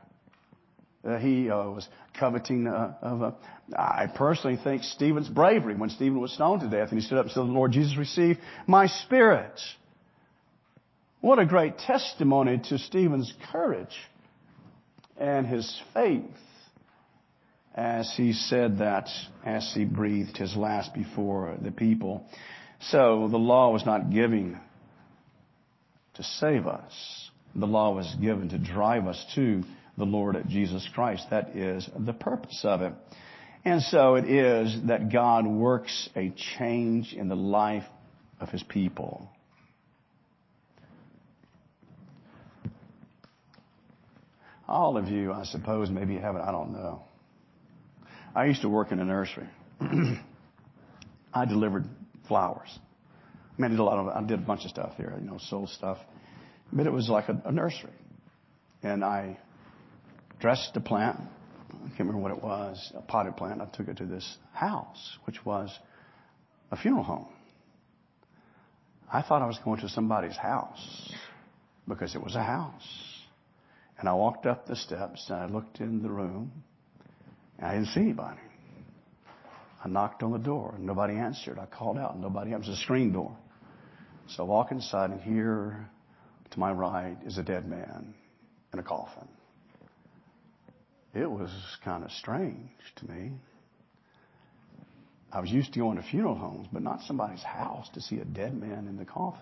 Uh, 1.04 1.18
he 1.18 1.50
uh, 1.50 1.70
was 1.70 1.88
coveting 2.18 2.68
uh, 2.68 2.94
of 3.02 3.34
I 3.76 4.08
personally 4.14 4.58
think 4.64 4.84
Stephen's 4.84 5.28
bravery 5.28 5.76
when 5.76 5.90
Stephen 5.90 6.20
was 6.20 6.32
stoned 6.32 6.62
to 6.62 6.70
death 6.70 6.92
and 6.92 7.00
he 7.00 7.06
stood 7.06 7.18
up 7.18 7.26
and 7.26 7.34
said, 7.34 7.42
Lord 7.42 7.72
Jesus, 7.72 7.98
receive 7.98 8.38
my 8.68 8.86
spirit. 8.88 9.60
What 11.22 11.40
a 11.40 11.46
great 11.46 11.80
testimony 11.80 12.62
to 12.70 12.78
Stephen's 12.78 13.34
courage 13.52 13.96
and 15.18 15.48
his 15.48 15.82
faith 15.94 16.26
as 17.74 18.14
he 18.18 18.34
said 18.34 18.80
that, 18.80 19.10
as 19.46 19.72
he 19.74 19.86
breathed 19.86 20.38
his 20.38 20.56
last 20.56 20.94
before 20.94 21.56
the 21.62 21.72
people. 21.72 22.26
So 22.90 23.28
the 23.30 23.38
law 23.38 23.72
was 23.72 23.86
not 23.86 24.10
giving 24.12 24.58
to 26.16 26.24
save 26.24 26.68
us. 26.68 27.30
The 27.56 27.68
law 27.68 27.94
was 27.94 28.14
given 28.22 28.50
to 28.50 28.58
drive 28.58 29.08
us 29.08 29.24
to 29.36 29.64
the 29.98 30.06
Lord 30.06 30.36
at 30.36 30.48
Jesus 30.48 30.88
Christ. 30.94 31.28
That 31.30 31.56
is 31.56 31.88
the 31.98 32.14
purpose 32.14 32.62
of 32.64 32.82
it. 32.82 32.94
And 33.64 33.82
so 33.84 34.16
it 34.16 34.26
is 34.26 34.76
that 34.88 35.12
God 35.12 35.46
works 35.46 36.10
a 36.16 36.34
change 36.58 37.14
in 37.14 37.28
the 37.28 37.36
life 37.36 37.84
of 38.40 38.50
His 38.50 38.64
people. 38.64 39.30
All 44.68 44.98
of 44.98 45.10
you, 45.10 45.34
I 45.34 45.44
suppose, 45.44 45.90
maybe 45.90 46.14
you 46.14 46.20
haven't, 46.20 46.42
I 46.42 46.52
don't 46.52 46.72
know. 46.72 47.04
I 48.34 48.46
used 48.46 48.62
to 48.62 48.70
work 48.70 48.92
in 48.92 49.00
a 49.00 49.06
nursery. 49.06 49.50
I 51.34 51.46
delivered 51.46 51.86
flowers. 52.32 52.80
I 53.58 53.62
mean, 53.62 53.66
I 53.66 53.74
did 53.74 53.80
a 53.80 53.84
lot 53.84 53.98
of, 53.98 54.08
I 54.08 54.26
did 54.26 54.40
a 54.40 54.42
bunch 54.42 54.64
of 54.64 54.70
stuff 54.70 54.94
here, 54.96 55.14
you 55.20 55.30
know, 55.30 55.38
sold 55.38 55.68
stuff. 55.68 55.98
But 56.72 56.88
it 56.88 56.94
was 56.94 57.10
like 57.10 57.28
a, 57.28 57.42
a 57.44 57.52
nursery. 57.52 57.92
And 58.84 59.04
I 59.04 59.38
dressed 60.40 60.74
the 60.74 60.80
plant. 60.80 61.18
I 61.20 61.88
can't 61.90 62.00
remember 62.00 62.20
what 62.20 62.32
it 62.32 62.42
was, 62.42 62.94
a 62.96 63.02
potted 63.02 63.36
plant. 63.36 63.60
I 63.60 63.66
took 63.66 63.90
it 63.90 63.98
to 63.98 64.06
this 64.06 64.38
house, 64.54 65.18
which 65.26 65.46
was 65.46 65.78
a 66.72 66.78
funeral 66.78 67.04
home. 67.04 67.28
I 69.12 69.22
thought 69.22 69.42
I 69.42 69.46
was 69.46 69.60
going 69.66 69.82
to 69.82 69.90
somebody's 69.90 70.38
house 70.38 71.14
because 71.86 72.16
it 72.16 72.24
was 72.24 72.36
a 72.36 72.44
house. 72.44 72.88
And 74.00 74.08
I 74.08 74.14
walked 74.14 74.46
up 74.46 74.68
the 74.68 74.78
steps 74.78 75.26
and 75.30 75.38
I 75.38 75.46
looked 75.48 75.82
in 75.82 76.02
the 76.02 76.10
room 76.10 76.54
and 77.58 77.68
I 77.68 77.74
didn't 77.74 77.90
see 77.90 78.00
anybody. 78.00 78.40
I 79.84 79.88
knocked 79.88 80.24
on 80.24 80.32
the 80.32 80.38
door 80.38 80.74
and 80.76 80.86
nobody 80.86 81.16
answered. 81.16 81.58
I 81.58 81.66
called 81.66 81.98
out 81.98 82.14
and 82.14 82.22
nobody 82.22 82.54
answered. 82.54 82.68
It 82.68 82.72
was 82.72 82.80
a 82.80 82.84
screen 82.84 83.14
door. 83.14 83.36
So 84.28 84.44
I 84.44 84.48
walk 84.48 84.72
inside 84.72 85.10
and 85.10 85.20
here 85.22 85.90
to 86.52 86.60
my 86.60 86.72
right 86.72 87.18
is 87.26 87.38
a 87.38 87.44
dead 87.44 87.68
man 87.68 88.14
in 88.74 88.80
a 88.80 88.84
coffin. 88.84 89.28
It 91.14 91.30
was 91.30 91.50
kind 91.84 92.04
of 92.04 92.12
strange 92.12 92.70
to 92.98 93.12
me. 93.12 93.32
I 95.32 95.40
was 95.40 95.50
used 95.50 95.74
to 95.74 95.80
going 95.80 95.98
to 95.98 96.04
funeral 96.04 96.36
homes, 96.36 96.68
but 96.72 96.82
not 96.84 97.02
somebody's 97.02 97.44
house 97.44 97.90
to 97.94 98.02
see 98.02 98.20
a 98.20 98.26
dead 98.26 98.54
man 98.54 98.88
in 98.88 98.98
the 98.98 99.06
coffin. 99.06 99.42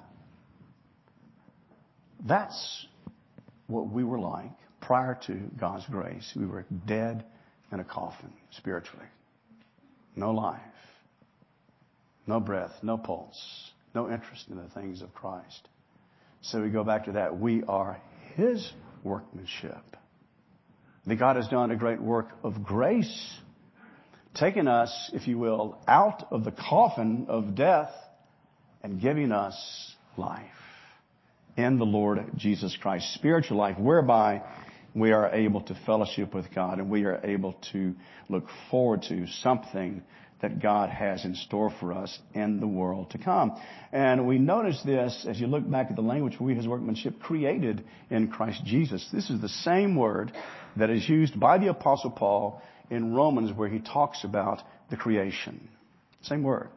That's 2.25 2.85
what 3.67 3.89
we 3.89 4.03
were 4.03 4.19
like 4.19 4.51
prior 4.81 5.17
to 5.27 5.39
God's 5.59 5.85
grace. 5.87 6.31
We 6.35 6.45
were 6.45 6.65
dead 6.87 7.25
in 7.71 7.79
a 7.79 7.83
coffin 7.83 8.33
spiritually. 8.51 9.05
No 10.19 10.31
life, 10.31 10.59
no 12.27 12.41
breath, 12.41 12.73
no 12.83 12.97
pulse, 12.97 13.71
no 13.95 14.11
interest 14.11 14.49
in 14.49 14.57
the 14.57 14.67
things 14.73 15.01
of 15.01 15.13
Christ. 15.13 15.69
So 16.41 16.61
we 16.61 16.69
go 16.69 16.83
back 16.83 17.05
to 17.05 17.13
that. 17.13 17.39
We 17.39 17.63
are 17.63 18.01
His 18.35 18.69
workmanship 19.01 19.95
that 21.05 21.15
God 21.15 21.37
has 21.37 21.47
done 21.47 21.71
a 21.71 21.77
great 21.77 22.01
work 22.01 22.27
of 22.43 22.61
grace, 22.63 23.33
taking 24.35 24.67
us, 24.67 25.09
if 25.13 25.25
you 25.25 25.37
will, 25.37 25.81
out 25.87 26.27
of 26.31 26.43
the 26.43 26.51
coffin 26.51 27.27
of 27.29 27.55
death 27.55 27.93
and 28.83 29.01
giving 29.01 29.31
us 29.31 29.95
life 30.17 30.43
in 31.55 31.77
the 31.77 31.85
Lord 31.85 32.25
Jesus 32.35 32.77
Christ, 32.81 33.13
spiritual 33.13 33.57
life, 33.57 33.79
whereby 33.79 34.41
we 34.93 35.11
are 35.11 35.33
able 35.33 35.61
to 35.61 35.79
fellowship 35.85 36.33
with 36.33 36.45
God 36.53 36.79
and 36.79 36.89
we 36.89 37.05
are 37.05 37.19
able 37.23 37.53
to 37.71 37.95
look 38.27 38.45
forward 38.69 39.03
to 39.09 39.27
something 39.41 40.03
that 40.41 40.61
God 40.61 40.89
has 40.89 41.25
in 41.25 41.35
store 41.35 41.73
for 41.79 41.91
us 41.93 42.17
in 42.33 42.59
the 42.59 42.67
world 42.67 43.11
to 43.11 43.17
come. 43.17 43.59
And 43.91 44.25
we 44.25 44.37
notice 44.37 44.81
this 44.85 45.25
as 45.27 45.39
you 45.39 45.47
look 45.47 45.69
back 45.69 45.87
at 45.89 45.95
the 45.95 46.01
language 46.01 46.39
we 46.39 46.55
his 46.55 46.67
workmanship 46.67 47.19
created 47.19 47.83
in 48.09 48.29
Christ 48.29 48.63
Jesus. 48.65 49.07
This 49.11 49.29
is 49.29 49.41
the 49.41 49.49
same 49.49 49.95
word 49.95 50.31
that 50.77 50.89
is 50.89 51.07
used 51.07 51.39
by 51.39 51.57
the 51.57 51.67
apostle 51.67 52.11
Paul 52.11 52.61
in 52.89 53.13
Romans 53.13 53.51
where 53.55 53.69
he 53.69 53.79
talks 53.79 54.23
about 54.23 54.61
the 54.89 54.97
creation. 54.97 55.69
Same 56.21 56.43
word. 56.43 56.69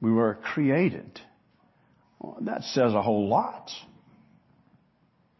We 0.00 0.12
were 0.12 0.38
created. 0.42 1.20
Well, 2.20 2.38
that 2.42 2.62
says 2.62 2.94
a 2.94 3.02
whole 3.02 3.28
lot. 3.28 3.70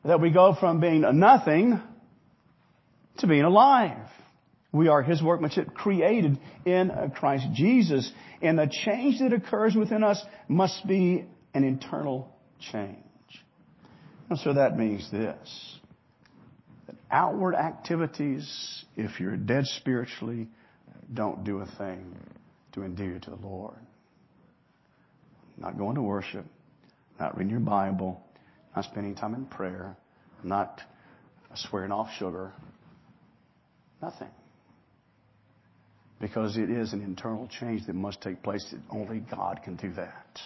That 0.05 0.21
we 0.21 0.31
go 0.31 0.55
from 0.59 0.81
being 0.81 1.03
nothing 1.19 1.81
to 3.19 3.27
being 3.27 3.43
alive. 3.45 4.09
We 4.73 4.89
are 4.89 5.03
His 5.03 5.23
workmanship 5.23 5.75
created 5.75 6.39
in 6.65 7.13
Christ 7.17 7.47
Jesus. 7.55 8.11
And 8.41 8.59
the 8.59 8.71
change 8.85 9.19
that 9.21 9.33
occurs 9.33 9.75
within 9.75 10.03
us 10.03 10.23
must 10.49 10.87
be 10.87 11.27
an 11.53 11.65
internal 11.65 12.35
change. 12.73 12.97
And 14.31 14.39
so 14.39 14.55
that 14.55 14.79
means 14.79 15.11
this. 15.11 15.79
That 16.87 16.97
outward 17.11 17.55
activities, 17.55 18.85
if 18.97 19.21
you're 19.21 19.37
dead 19.37 19.67
spiritually, 19.67 20.49
don't 21.13 21.45
do 21.45 21.59
a 21.59 21.67
thing 21.67 22.17
to 22.73 22.85
endear 22.85 23.15
you 23.15 23.19
to 23.19 23.31
the 23.31 23.37
Lord. 23.37 23.77
Not 25.59 25.77
going 25.77 25.97
to 25.97 26.03
worship, 26.03 26.47
not 27.19 27.37
reading 27.37 27.51
your 27.51 27.61
Bible, 27.61 28.23
not 28.75 28.85
spending 28.85 29.15
time 29.15 29.35
in 29.35 29.47
prayer, 29.47 29.97
not 30.43 30.81
swearing 31.55 31.93
off 31.93 32.09
sugar, 32.19 32.53
nothing 34.01 34.31
because 36.21 36.59
it 36.59 36.71
is 36.71 36.93
an 36.93 37.03
internal 37.03 37.49
change 37.49 37.87
that 37.87 37.95
must 37.95 38.21
take 38.21 38.43
place 38.43 38.75
only 38.91 39.21
God 39.21 39.61
can 39.65 39.77
do 39.77 39.91
that. 39.95 40.39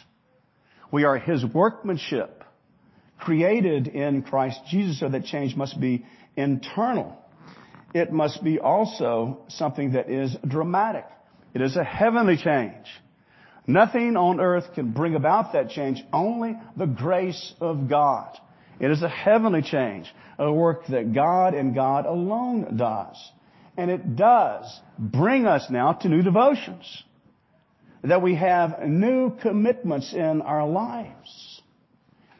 We 0.92 1.04
are 1.04 1.18
His 1.18 1.44
workmanship, 1.44 2.44
created 3.18 3.88
in 3.88 4.22
Christ 4.22 4.60
Jesus, 4.70 5.00
so 5.00 5.08
that 5.08 5.24
change 5.24 5.56
must 5.56 5.80
be 5.80 6.06
internal. 6.36 7.18
It 7.92 8.12
must 8.12 8.42
be 8.42 8.60
also 8.60 9.40
something 9.48 9.92
that 9.92 10.08
is 10.08 10.34
dramatic. 10.46 11.06
It 11.54 11.60
is 11.60 11.76
a 11.76 11.84
heavenly 11.84 12.36
change. 12.36 12.86
Nothing 13.66 14.16
on 14.16 14.40
earth 14.40 14.74
can 14.74 14.92
bring 14.92 15.14
about 15.14 15.54
that 15.54 15.70
change, 15.70 16.02
only 16.12 16.56
the 16.76 16.86
grace 16.86 17.54
of 17.60 17.88
God. 17.88 18.36
It 18.78 18.90
is 18.90 19.02
a 19.02 19.08
heavenly 19.08 19.62
change, 19.62 20.12
a 20.38 20.52
work 20.52 20.86
that 20.88 21.14
God 21.14 21.54
and 21.54 21.74
God 21.74 22.04
alone 22.06 22.76
does. 22.76 23.16
And 23.76 23.90
it 23.90 24.16
does 24.16 24.80
bring 24.98 25.46
us 25.46 25.66
now 25.70 25.92
to 25.92 26.08
new 26.08 26.22
devotions. 26.22 27.02
That 28.02 28.22
we 28.22 28.34
have 28.34 28.80
new 28.86 29.36
commitments 29.36 30.12
in 30.12 30.42
our 30.42 30.68
lives. 30.68 31.62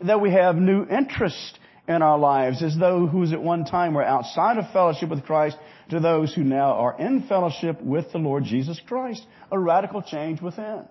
That 0.03 0.21
we 0.21 0.31
have 0.33 0.57
new 0.57 0.85
interest 0.85 1.59
in 1.89 2.03
our 2.03 2.19
lives 2.19 2.63
as 2.63 2.77
though 2.77 3.07
who 3.07 3.25
at 3.33 3.43
one 3.43 3.65
time 3.65 3.95
were 3.95 4.05
outside 4.05 4.59
of 4.59 4.71
fellowship 4.73 5.09
with 5.09 5.25
Christ 5.25 5.57
to 5.91 6.01
those 6.01 6.35
who 6.35 6.45
now 6.45 6.73
are 6.73 6.99
in 6.99 7.27
fellowship 7.29 7.81
with 7.81 8.13
the 8.13 8.19
Lord 8.19 8.45
Jesus 8.45 8.81
Christ. 8.87 9.25
A 9.51 9.59
radical 9.59 10.03
change 10.03 10.41
within. 10.41 10.85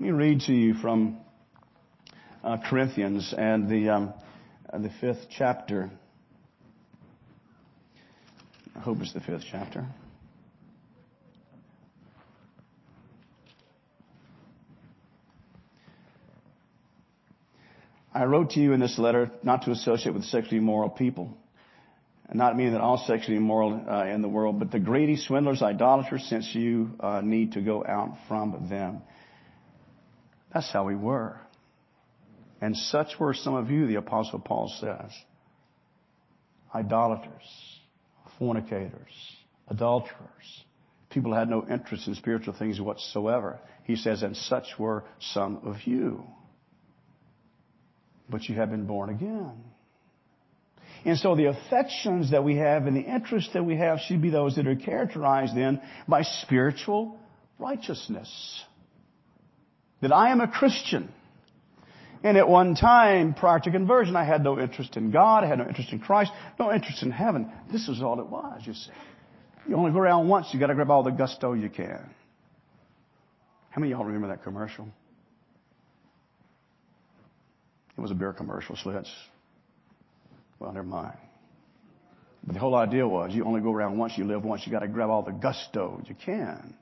Let 0.00 0.06
me 0.06 0.12
read 0.12 0.40
to 0.46 0.54
you 0.54 0.72
from 0.72 1.18
uh, 2.42 2.56
Corinthians 2.70 3.34
and 3.36 3.68
the, 3.68 3.90
um, 3.90 4.14
uh, 4.72 4.78
the 4.78 4.88
fifth 4.98 5.26
chapter. 5.28 5.90
I 8.74 8.78
hope 8.78 8.96
it's 9.02 9.12
the 9.12 9.20
fifth 9.20 9.44
chapter. 9.52 9.84
I 18.14 18.24
wrote 18.24 18.52
to 18.52 18.60
you 18.60 18.72
in 18.72 18.80
this 18.80 18.98
letter 18.98 19.30
not 19.42 19.64
to 19.64 19.70
associate 19.70 20.14
with 20.14 20.24
sexually 20.24 20.56
immoral 20.56 20.88
people. 20.88 21.36
And 22.26 22.38
not 22.38 22.56
meaning 22.56 22.72
that 22.72 22.80
all 22.80 23.04
sexually 23.06 23.36
immoral 23.36 23.84
uh, 23.86 24.06
in 24.06 24.22
the 24.22 24.30
world, 24.30 24.60
but 24.60 24.70
the 24.70 24.80
greedy, 24.80 25.16
swindlers, 25.16 25.60
idolaters, 25.60 26.24
since 26.24 26.54
you 26.54 26.92
uh, 27.00 27.20
need 27.20 27.52
to 27.52 27.60
go 27.60 27.84
out 27.86 28.16
from 28.28 28.66
them. 28.70 29.02
That's 30.52 30.70
how 30.72 30.84
we 30.84 30.96
were. 30.96 31.40
And 32.60 32.76
such 32.76 33.18
were 33.18 33.34
some 33.34 33.54
of 33.54 33.70
you, 33.70 33.86
the 33.86 33.96
Apostle 33.96 34.40
Paul 34.40 34.72
says. 34.80 35.10
Idolaters, 36.74 37.80
fornicators, 38.38 39.12
adulterers, 39.68 40.64
people 41.10 41.32
who 41.32 41.38
had 41.38 41.48
no 41.48 41.66
interest 41.68 42.06
in 42.06 42.14
spiritual 42.14 42.54
things 42.56 42.80
whatsoever. 42.80 43.58
He 43.84 43.96
says, 43.96 44.22
and 44.22 44.36
such 44.36 44.66
were 44.78 45.04
some 45.18 45.60
of 45.64 45.76
you 45.84 46.24
but 48.30 48.48
you 48.48 48.54
have 48.54 48.70
been 48.70 48.86
born 48.86 49.10
again. 49.10 49.52
And 51.04 51.18
so 51.18 51.34
the 51.34 51.46
affections 51.46 52.30
that 52.30 52.44
we 52.44 52.56
have 52.56 52.86
and 52.86 52.96
the 52.96 53.00
interests 53.00 53.52
that 53.54 53.64
we 53.64 53.76
have 53.76 54.00
should 54.00 54.22
be 54.22 54.30
those 54.30 54.56
that 54.56 54.66
are 54.66 54.76
characterized 54.76 55.56
then 55.56 55.80
by 56.06 56.22
spiritual 56.22 57.18
righteousness. 57.58 58.64
That 60.00 60.12
I 60.12 60.30
am 60.30 60.40
a 60.40 60.48
Christian. 60.48 61.12
And 62.22 62.36
at 62.36 62.48
one 62.48 62.74
time, 62.74 63.32
prior 63.34 63.60
to 63.60 63.70
conversion, 63.70 64.14
I 64.14 64.24
had 64.24 64.44
no 64.44 64.58
interest 64.58 64.96
in 64.96 65.10
God, 65.10 65.42
I 65.42 65.46
had 65.46 65.58
no 65.58 65.66
interest 65.66 65.92
in 65.92 66.00
Christ, 66.00 66.32
no 66.58 66.72
interest 66.72 67.02
in 67.02 67.10
heaven. 67.10 67.50
This 67.72 67.88
is 67.88 68.02
all 68.02 68.20
it 68.20 68.26
was, 68.26 68.62
you 68.64 68.74
see. 68.74 68.90
You 69.68 69.76
only 69.76 69.92
go 69.92 69.98
around 69.98 70.28
once, 70.28 70.48
you 70.52 70.60
gotta 70.60 70.74
grab 70.74 70.90
all 70.90 71.02
the 71.02 71.10
gusto 71.10 71.54
you 71.54 71.70
can. 71.70 72.10
How 73.70 73.80
many 73.80 73.92
of 73.92 73.98
y'all 73.98 74.06
remember 74.06 74.28
that 74.28 74.42
commercial? 74.42 74.88
It 77.96 78.00
was 78.00 78.10
a 78.10 78.14
beer 78.14 78.32
commercial, 78.32 78.76
so 78.76 79.02
well, 80.58 80.72
never 80.72 80.86
mind. 80.86 81.16
But 82.44 82.54
the 82.54 82.60
whole 82.60 82.74
idea 82.74 83.06
was 83.06 83.34
you 83.34 83.44
only 83.44 83.60
go 83.60 83.72
around 83.72 83.98
once, 83.98 84.16
you 84.16 84.24
live 84.24 84.44
once, 84.44 84.66
you 84.66 84.72
gotta 84.72 84.88
grab 84.88 85.08
all 85.08 85.22
the 85.22 85.32
gusto 85.32 86.02
you 86.06 86.14
can. 86.14 86.74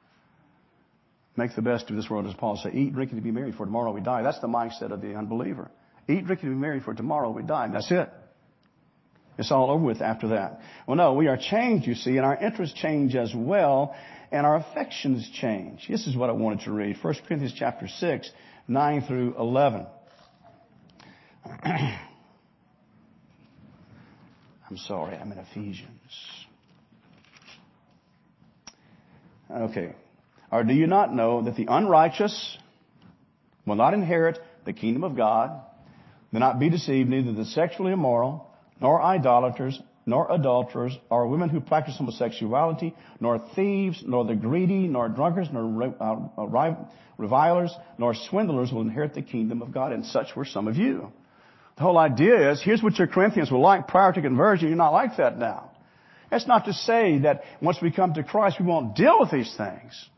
Make 1.39 1.55
the 1.55 1.63
best 1.63 1.89
of 1.89 1.95
this 1.95 2.11
world, 2.11 2.27
as 2.27 2.35
Paul 2.35 2.59
said. 2.61 2.75
Eat, 2.75 2.93
drink, 2.93 3.13
and 3.13 3.23
be 3.23 3.31
merry, 3.31 3.53
for 3.53 3.65
tomorrow 3.65 3.93
we 3.93 4.01
die. 4.01 4.23
That's 4.23 4.41
the 4.41 4.49
mindset 4.49 4.91
of 4.91 5.01
the 5.01 5.15
unbeliever. 5.15 5.71
Eat, 6.09 6.27
drink, 6.27 6.43
and 6.43 6.51
be 6.51 6.59
merry, 6.59 6.81
for 6.81 6.95
tomorrow 6.95 7.31
we 7.31 7.45
die. 7.45 7.69
That's 7.73 7.93
it. 7.93 8.11
It's 9.39 9.53
all 9.53 9.71
over 9.71 9.85
with 9.85 10.03
after 10.03 10.31
that. 10.31 10.61
Well, 10.89 10.97
no, 10.97 11.13
we 11.15 11.29
are 11.29 11.37
changed, 11.37 11.87
you 11.87 11.95
see, 11.95 12.17
and 12.17 12.27
our 12.27 12.37
interests 12.37 12.77
change 12.77 13.15
as 13.15 13.33
well, 13.33 13.95
and 14.33 14.45
our 14.45 14.57
affections 14.57 15.31
change. 15.41 15.87
This 15.89 16.09
is 16.09 16.17
what 16.17 16.29
I 16.29 16.33
wanted 16.33 16.63
to 16.65 16.73
read. 16.73 16.97
1 17.01 17.15
Corinthians 17.29 17.55
chapter 17.57 17.87
6, 17.87 18.31
9 18.67 19.03
through 19.03 19.37
11. 19.39 19.87
I'm 21.63 21.99
sorry, 24.77 25.15
I'm 25.15 25.31
in 25.31 25.39
Ephesians. 25.39 25.87
Okay. 29.49 29.95
Or 30.51 30.65
do 30.65 30.73
you 30.73 30.87
not 30.87 31.15
know 31.15 31.43
that 31.43 31.57
the 31.57 31.67
unrighteous 31.69 32.59
will 33.67 33.77
not 33.77 33.95
inherit 33.95 34.39
the 34.65 34.73
kingdom 34.73 35.05
of 35.05 35.17
God? 35.17 35.61
Do 36.33 36.39
not 36.39 36.59
be 36.59 36.71
deceived, 36.71 37.09
neither 37.09 37.33
the 37.33 37.45
sexually 37.45 37.93
immoral, 37.93 38.51
nor 38.81 39.03
idolaters, 39.03 39.81
nor 40.07 40.31
adulterers, 40.33 40.97
or 41.11 41.29
women 41.29 41.51
who 41.51 41.61
practice 41.61 41.97
homosexuality, 41.99 42.95
nor 43.21 43.39
thieves, 43.55 44.03
nor 44.07 44.25
the 44.25 44.35
greedy, 44.35 44.89
nor 44.89 45.09
drunkards, 45.09 45.51
nor 45.53 45.95
uh, 46.01 46.75
revilers, 47.19 47.75
nor 47.99 48.15
swindlers 48.15 48.73
will 48.73 48.81
inherit 48.81 49.15
the 49.15 49.23
kingdom 49.23 49.61
of 49.61 49.73
God. 49.73 49.93
And 49.93 50.05
such 50.07 50.35
were 50.35 50.47
some 50.47 50.67
of 50.67 50.77
you. 50.77 51.13
The 51.77 51.83
whole 51.83 51.99
idea 51.99 52.51
is, 52.51 52.63
here's 52.63 52.83
what 52.83 52.99
your 52.99 53.07
Corinthians 53.07 53.51
were 53.51 53.59
like 53.59 53.87
prior 53.87 54.13
to 54.13 54.21
conversion. 54.23 54.69
You're 54.69 54.77
not 54.77 54.93
like 54.93 55.19
that 55.19 55.39
now. 55.39 55.71
That's 56.31 56.47
not 56.47 56.65
to 56.67 56.73
say 56.73 57.19
that 57.21 57.43
once 57.61 57.79
we 57.81 57.91
come 57.91 58.15
to 58.15 58.23
Christ, 58.23 58.57
we 58.61 58.67
won't 58.67 58.97
deal 58.97 59.19
with 59.21 59.31
these 59.31 59.55
things. 59.57 60.09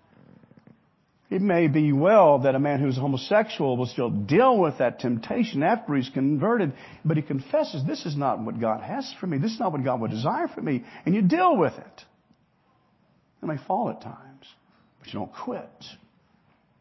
It 1.31 1.41
may 1.41 1.69
be 1.69 1.93
well 1.93 2.41
that 2.41 2.57
a 2.57 2.59
man 2.59 2.81
who's 2.81 2.97
homosexual 2.97 3.77
will 3.77 3.87
still 3.87 4.11
deal 4.11 4.59
with 4.59 4.79
that 4.79 4.99
temptation 4.99 5.63
after 5.63 5.95
he's 5.95 6.09
converted, 6.09 6.73
but 7.05 7.17
he 7.17 7.23
confesses, 7.23 7.85
this 7.87 8.05
is 8.05 8.17
not 8.17 8.41
what 8.41 8.61
God 8.61 8.83
has 8.83 9.15
for 9.21 9.29
me. 9.29 9.39
This 9.39 9.53
is 9.53 9.61
not 9.61 9.71
what 9.71 9.85
God 9.85 10.01
would 10.01 10.11
desire 10.11 10.49
for 10.49 10.61
me. 10.61 10.85
And 11.07 11.15
you 11.15 11.23
deal 11.23 11.57
with 11.57 11.75
it. 11.75 12.03
You 13.41 13.47
may 13.47 13.59
fall 13.59 13.91
at 13.91 14.03
times, 14.03 14.45
but 14.99 15.07
you 15.13 15.21
don't 15.21 15.33
quit 15.33 15.71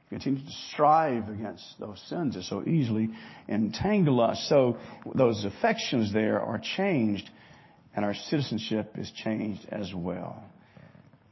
You 0.10 0.18
continue 0.18 0.44
to 0.44 0.52
strive 0.74 1.30
against 1.30 1.64
those 1.80 2.02
sins 2.10 2.34
that 2.34 2.44
so 2.44 2.64
easily 2.66 3.10
entangle 3.48 4.20
us. 4.20 4.48
So 4.50 4.78
those 5.14 5.46
affections 5.46 6.12
there 6.12 6.42
are 6.42 6.60
changed 6.60 7.30
and 7.96 8.04
our 8.04 8.16
citizenship 8.16 8.96
is 8.98 9.12
changed 9.12 9.68
as 9.72 9.94
well. 9.94 10.44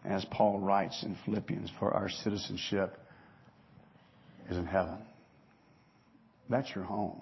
As 0.06 0.24
Paul 0.26 0.60
writes 0.60 1.02
in 1.04 1.18
Philippians, 1.26 1.72
for 1.80 1.92
our 1.92 2.10
citizenship 2.10 2.96
is 4.50 4.58
in 4.58 4.66
heaven. 4.66 4.98
That's 6.50 6.74
your 6.76 6.84
home. 6.84 7.22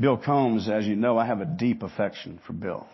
Bill 0.00 0.16
Combs, 0.16 0.68
as 0.68 0.86
you 0.86 0.96
know, 0.96 1.18
I 1.18 1.26
have 1.26 1.40
a 1.40 1.44
deep 1.46 1.82
affection 1.82 2.40
for 2.46 2.52
Bill. 2.52 2.86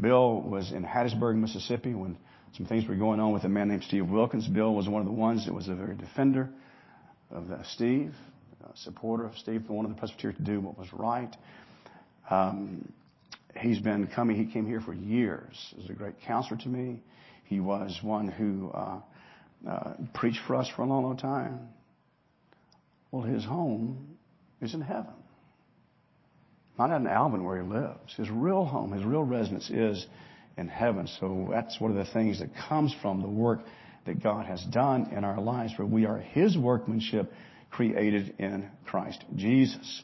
Bill 0.00 0.40
was 0.40 0.72
in 0.72 0.84
Hattiesburg, 0.84 1.36
Mississippi 1.36 1.94
when 1.94 2.16
some 2.56 2.66
things 2.66 2.86
were 2.88 2.96
going 2.96 3.20
on 3.20 3.32
with 3.32 3.44
a 3.44 3.48
man 3.48 3.68
named 3.68 3.84
Steve 3.84 4.08
Wilkins. 4.08 4.46
Bill 4.48 4.74
was 4.74 4.88
one 4.88 5.00
of 5.00 5.06
the 5.06 5.12
ones 5.12 5.46
that 5.46 5.54
was 5.54 5.68
a 5.68 5.74
very 5.74 5.96
defender 5.96 6.50
of 7.30 7.50
uh, 7.50 7.62
Steve, 7.64 8.14
a 8.62 8.76
supporter 8.76 9.24
of 9.24 9.36
Steve, 9.36 9.64
of 9.68 9.88
the 9.88 9.94
Presbyterians 9.94 10.38
to 10.38 10.44
do 10.44 10.60
what 10.60 10.78
was 10.78 10.88
right. 10.92 11.34
Um, 12.28 12.92
he's 13.56 13.78
been 13.78 14.06
coming. 14.06 14.36
He 14.36 14.52
came 14.52 14.66
here 14.66 14.80
for 14.80 14.92
years. 14.92 15.54
He 15.70 15.80
was 15.80 15.90
a 15.90 15.94
great 15.94 16.20
counselor 16.26 16.60
to 16.62 16.68
me. 16.68 17.02
He 17.44 17.60
was 17.60 17.98
one 18.02 18.28
who 18.28 18.70
uh, 18.70 19.00
uh, 19.68 19.94
preached 20.14 20.40
for 20.46 20.56
us 20.56 20.68
for 20.74 20.82
a 20.82 20.86
long, 20.86 21.04
long 21.04 21.16
time. 21.16 21.68
Well, 23.10 23.22
his 23.22 23.44
home 23.44 24.16
is 24.60 24.74
in 24.74 24.80
heaven, 24.80 25.12
not 26.78 26.90
in 26.90 27.06
Alvin 27.06 27.44
where 27.44 27.62
he 27.62 27.68
lives. 27.68 28.14
His 28.16 28.30
real 28.30 28.64
home, 28.64 28.92
his 28.92 29.04
real 29.04 29.22
residence 29.22 29.68
is 29.70 30.06
in 30.56 30.68
heaven. 30.68 31.08
So 31.20 31.48
that's 31.50 31.80
one 31.80 31.90
of 31.90 31.96
the 31.96 32.12
things 32.12 32.40
that 32.40 32.50
comes 32.68 32.94
from 33.02 33.22
the 33.22 33.28
work 33.28 33.60
that 34.06 34.22
God 34.22 34.46
has 34.46 34.62
done 34.64 35.10
in 35.16 35.24
our 35.24 35.40
lives, 35.40 35.74
where 35.76 35.86
we 35.86 36.06
are 36.06 36.18
His 36.18 36.56
workmanship 36.56 37.32
created 37.70 38.34
in 38.38 38.68
Christ 38.86 39.24
Jesus. 39.36 40.02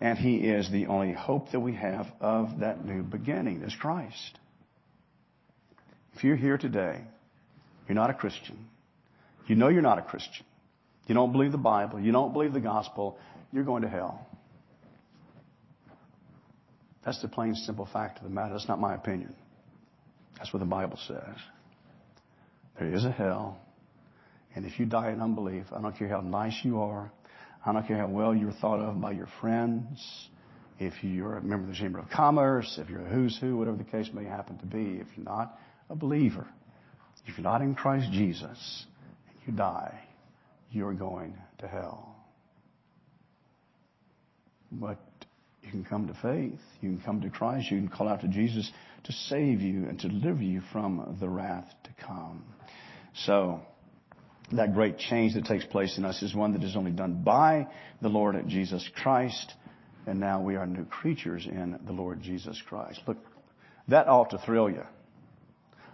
And 0.00 0.16
He 0.16 0.36
is 0.36 0.70
the 0.70 0.86
only 0.86 1.12
hope 1.12 1.50
that 1.50 1.60
we 1.60 1.74
have 1.74 2.06
of 2.20 2.60
that 2.60 2.84
new 2.84 3.02
beginning, 3.02 3.62
is 3.62 3.74
Christ. 3.74 4.38
If 6.14 6.24
you're 6.24 6.36
here 6.36 6.58
today, 6.58 7.02
you're 7.88 7.96
not 7.96 8.10
a 8.10 8.14
Christian. 8.14 8.68
You 9.46 9.56
know 9.56 9.68
you're 9.68 9.82
not 9.82 9.98
a 9.98 10.02
Christian. 10.02 10.44
You 11.06 11.14
don't 11.14 11.32
believe 11.32 11.52
the 11.52 11.58
Bible. 11.58 11.98
You 11.98 12.12
don't 12.12 12.32
believe 12.32 12.52
the 12.52 12.60
gospel. 12.60 13.18
You're 13.50 13.64
going 13.64 13.82
to 13.82 13.88
hell. 13.88 14.26
That's 17.04 17.22
the 17.22 17.28
plain, 17.28 17.54
simple 17.54 17.88
fact 17.90 18.18
of 18.18 18.24
the 18.24 18.30
matter. 18.30 18.52
That's 18.52 18.68
not 18.68 18.78
my 18.78 18.94
opinion. 18.94 19.34
That's 20.36 20.52
what 20.52 20.60
the 20.60 20.66
Bible 20.66 20.98
says. 21.08 21.36
There 22.78 22.92
is 22.92 23.04
a 23.04 23.10
hell. 23.10 23.58
And 24.54 24.66
if 24.66 24.78
you 24.78 24.86
die 24.86 25.10
in 25.10 25.20
unbelief, 25.20 25.64
I 25.74 25.80
don't 25.80 25.96
care 25.96 26.08
how 26.08 26.20
nice 26.20 26.58
you 26.62 26.80
are, 26.80 27.10
I 27.64 27.72
don't 27.72 27.86
care 27.86 27.98
how 27.98 28.08
well 28.08 28.34
you're 28.34 28.52
thought 28.52 28.80
of 28.80 29.00
by 29.00 29.12
your 29.12 29.28
friends, 29.40 30.28
if 30.78 30.92
you're 31.02 31.36
a 31.36 31.42
member 31.42 31.64
of 31.64 31.70
the 31.70 31.76
Chamber 31.76 31.98
of 31.98 32.08
Commerce, 32.08 32.78
if 32.80 32.88
you're 32.88 33.06
a 33.06 33.08
who's 33.08 33.36
who, 33.40 33.56
whatever 33.56 33.76
the 33.76 33.84
case 33.84 34.08
may 34.12 34.24
happen 34.24 34.58
to 34.58 34.66
be, 34.66 35.00
if 35.00 35.06
you're 35.16 35.24
not 35.24 35.58
a 35.90 35.96
believer, 35.96 36.46
if 37.28 37.36
you're 37.36 37.44
not 37.44 37.60
in 37.60 37.74
Christ 37.74 38.10
Jesus, 38.10 38.86
and 39.28 39.36
you 39.46 39.52
die, 39.52 40.00
you're 40.72 40.94
going 40.94 41.36
to 41.58 41.68
hell. 41.68 42.16
But 44.72 44.98
you 45.62 45.70
can 45.70 45.84
come 45.84 46.06
to 46.08 46.14
faith. 46.14 46.58
You 46.80 46.90
can 46.90 47.02
come 47.04 47.20
to 47.20 47.30
Christ. 47.30 47.70
You 47.70 47.78
can 47.78 47.88
call 47.88 48.08
out 48.08 48.22
to 48.22 48.28
Jesus 48.28 48.70
to 49.04 49.12
save 49.12 49.60
you 49.60 49.86
and 49.88 50.00
to 50.00 50.08
deliver 50.08 50.42
you 50.42 50.62
from 50.72 51.18
the 51.20 51.28
wrath 51.28 51.68
to 51.84 51.90
come. 52.04 52.44
So, 53.26 53.60
that 54.52 54.72
great 54.72 54.96
change 54.96 55.34
that 55.34 55.44
takes 55.44 55.66
place 55.66 55.98
in 55.98 56.06
us 56.06 56.22
is 56.22 56.34
one 56.34 56.54
that 56.54 56.64
is 56.64 56.76
only 56.76 56.92
done 56.92 57.22
by 57.22 57.68
the 58.00 58.08
Lord 58.08 58.42
Jesus 58.46 58.88
Christ. 58.96 59.52
And 60.06 60.18
now 60.18 60.40
we 60.40 60.56
are 60.56 60.66
new 60.66 60.86
creatures 60.86 61.46
in 61.46 61.78
the 61.84 61.92
Lord 61.92 62.22
Jesus 62.22 62.60
Christ. 62.66 63.00
Look 63.06 63.18
That 63.88 64.08
ought 64.08 64.30
to 64.30 64.38
thrill 64.38 64.70
you. 64.70 64.84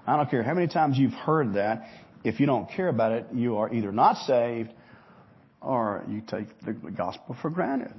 I 0.07 0.17
don't 0.17 0.31
care 0.31 0.43
how 0.43 0.55
many 0.55 0.69
times 0.69 0.99
you've 0.99 1.12
heard 1.12 1.55
that. 1.55 1.87
If 2.25 2.40
you 2.40 2.47
don't 2.47 2.71
care 2.71 2.88
about 2.88 3.12
it, 3.12 3.27
you 3.33 3.57
are 3.59 3.73
either 3.73 3.93
not 3.93 4.17
saved 4.27 4.71
or 5.61 6.05
you 6.09 6.21
take 6.21 6.49
the 6.61 6.73
gospel 6.73 7.37
for 7.40 7.51
granted. 7.51 7.93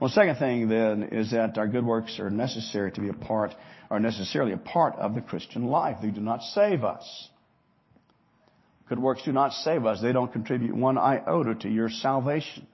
Well, 0.00 0.10
second 0.10 0.36
thing 0.36 0.68
then 0.68 1.04
is 1.12 1.30
that 1.30 1.56
our 1.58 1.68
good 1.68 1.84
works 1.84 2.18
are 2.18 2.30
necessary 2.30 2.90
to 2.92 3.00
be 3.00 3.08
a 3.08 3.14
part, 3.14 3.54
are 3.90 4.00
necessarily 4.00 4.52
a 4.52 4.56
part 4.56 4.94
of 4.96 5.14
the 5.14 5.20
Christian 5.20 5.66
life. 5.66 5.98
They 6.02 6.10
do 6.10 6.20
not 6.20 6.42
save 6.42 6.84
us. 6.84 7.28
Good 8.88 8.98
works 8.98 9.22
do 9.24 9.32
not 9.32 9.52
save 9.52 9.86
us. 9.86 10.00
They 10.02 10.12
don't 10.12 10.32
contribute 10.32 10.76
one 10.76 10.98
iota 10.98 11.54
to 11.60 11.68
your 11.68 11.88
salvation 11.88 12.66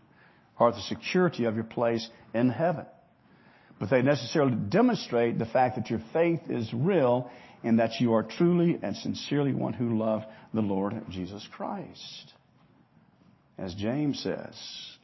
or 0.59 0.73
the 0.73 0.81
security 0.81 1.45
of 1.45 1.55
your 1.55 1.65
place 1.65 2.09
in 2.35 2.51
heaven. 2.51 2.87
But 3.81 3.89
they 3.89 4.03
necessarily 4.03 4.55
demonstrate 4.55 5.39
the 5.39 5.47
fact 5.47 5.77
that 5.77 5.89
your 5.89 6.03
faith 6.13 6.43
is 6.51 6.73
real 6.73 7.31
and 7.65 7.79
that 7.79 7.99
you 7.99 8.13
are 8.13 8.23
truly 8.23 8.79
and 8.83 8.95
sincerely 8.95 9.55
one 9.55 9.73
who 9.73 9.99
love 9.99 10.23
the 10.53 10.61
Lord 10.61 11.03
Jesus 11.09 11.49
Christ. 11.51 12.35
As 13.59 13.75
James 13.75 14.23
says, 14.23 14.55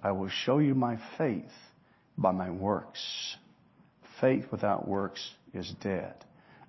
I 0.03 0.13
will 0.13 0.29
show 0.29 0.59
you 0.59 0.75
my 0.75 0.99
faith 1.17 1.51
by 2.19 2.33
my 2.33 2.51
works. 2.51 3.37
Faith 4.21 4.45
without 4.51 4.87
works 4.87 5.27
is 5.55 5.75
dead. 5.83 6.15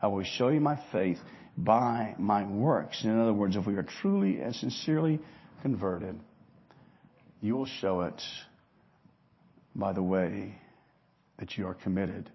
I 0.02 0.08
will 0.08 0.24
show 0.24 0.48
you 0.48 0.62
my 0.62 0.80
faith 0.94 1.20
by 1.58 2.16
my 2.18 2.46
works. 2.46 3.04
In 3.04 3.20
other 3.20 3.34
words, 3.34 3.58
if 3.58 3.66
we 3.66 3.76
are 3.76 3.88
truly 4.02 4.40
and 4.40 4.56
sincerely 4.56 5.20
converted, 5.62 6.18
you 7.42 7.56
will 7.56 7.66
show 7.66 8.02
it 8.02 8.22
by 9.76 9.92
the 9.92 10.04
way 10.04 10.56
that 11.40 11.58
you 11.58 11.68
are 11.68 11.74
committed 11.74 12.30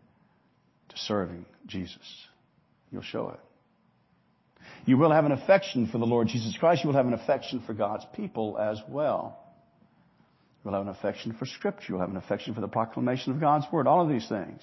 to 0.88 0.96
serving 0.96 1.44
Jesus. 1.66 2.26
You'll 2.90 3.02
show 3.02 3.30
it. 3.30 3.40
You 4.84 4.96
will 4.96 5.12
have 5.12 5.24
an 5.24 5.32
affection 5.32 5.88
for 5.88 5.98
the 5.98 6.06
Lord 6.06 6.28
Jesus 6.28 6.56
Christ. 6.58 6.82
You 6.82 6.88
will 6.88 6.96
have 6.96 7.06
an 7.06 7.14
affection 7.14 7.62
for 7.66 7.72
God's 7.72 8.04
people 8.14 8.58
as 8.58 8.80
well. 8.88 9.38
You'll 10.64 10.74
have 10.74 10.82
an 10.82 10.88
affection 10.88 11.34
for 11.38 11.46
Scripture. 11.46 11.86
You'll 11.90 12.00
have 12.00 12.10
an 12.10 12.16
affection 12.16 12.54
for 12.54 12.60
the 12.60 12.68
proclamation 12.68 13.32
of 13.32 13.40
God's 13.40 13.66
Word. 13.72 13.86
All 13.86 14.02
of 14.02 14.08
these 14.08 14.28
things. 14.28 14.60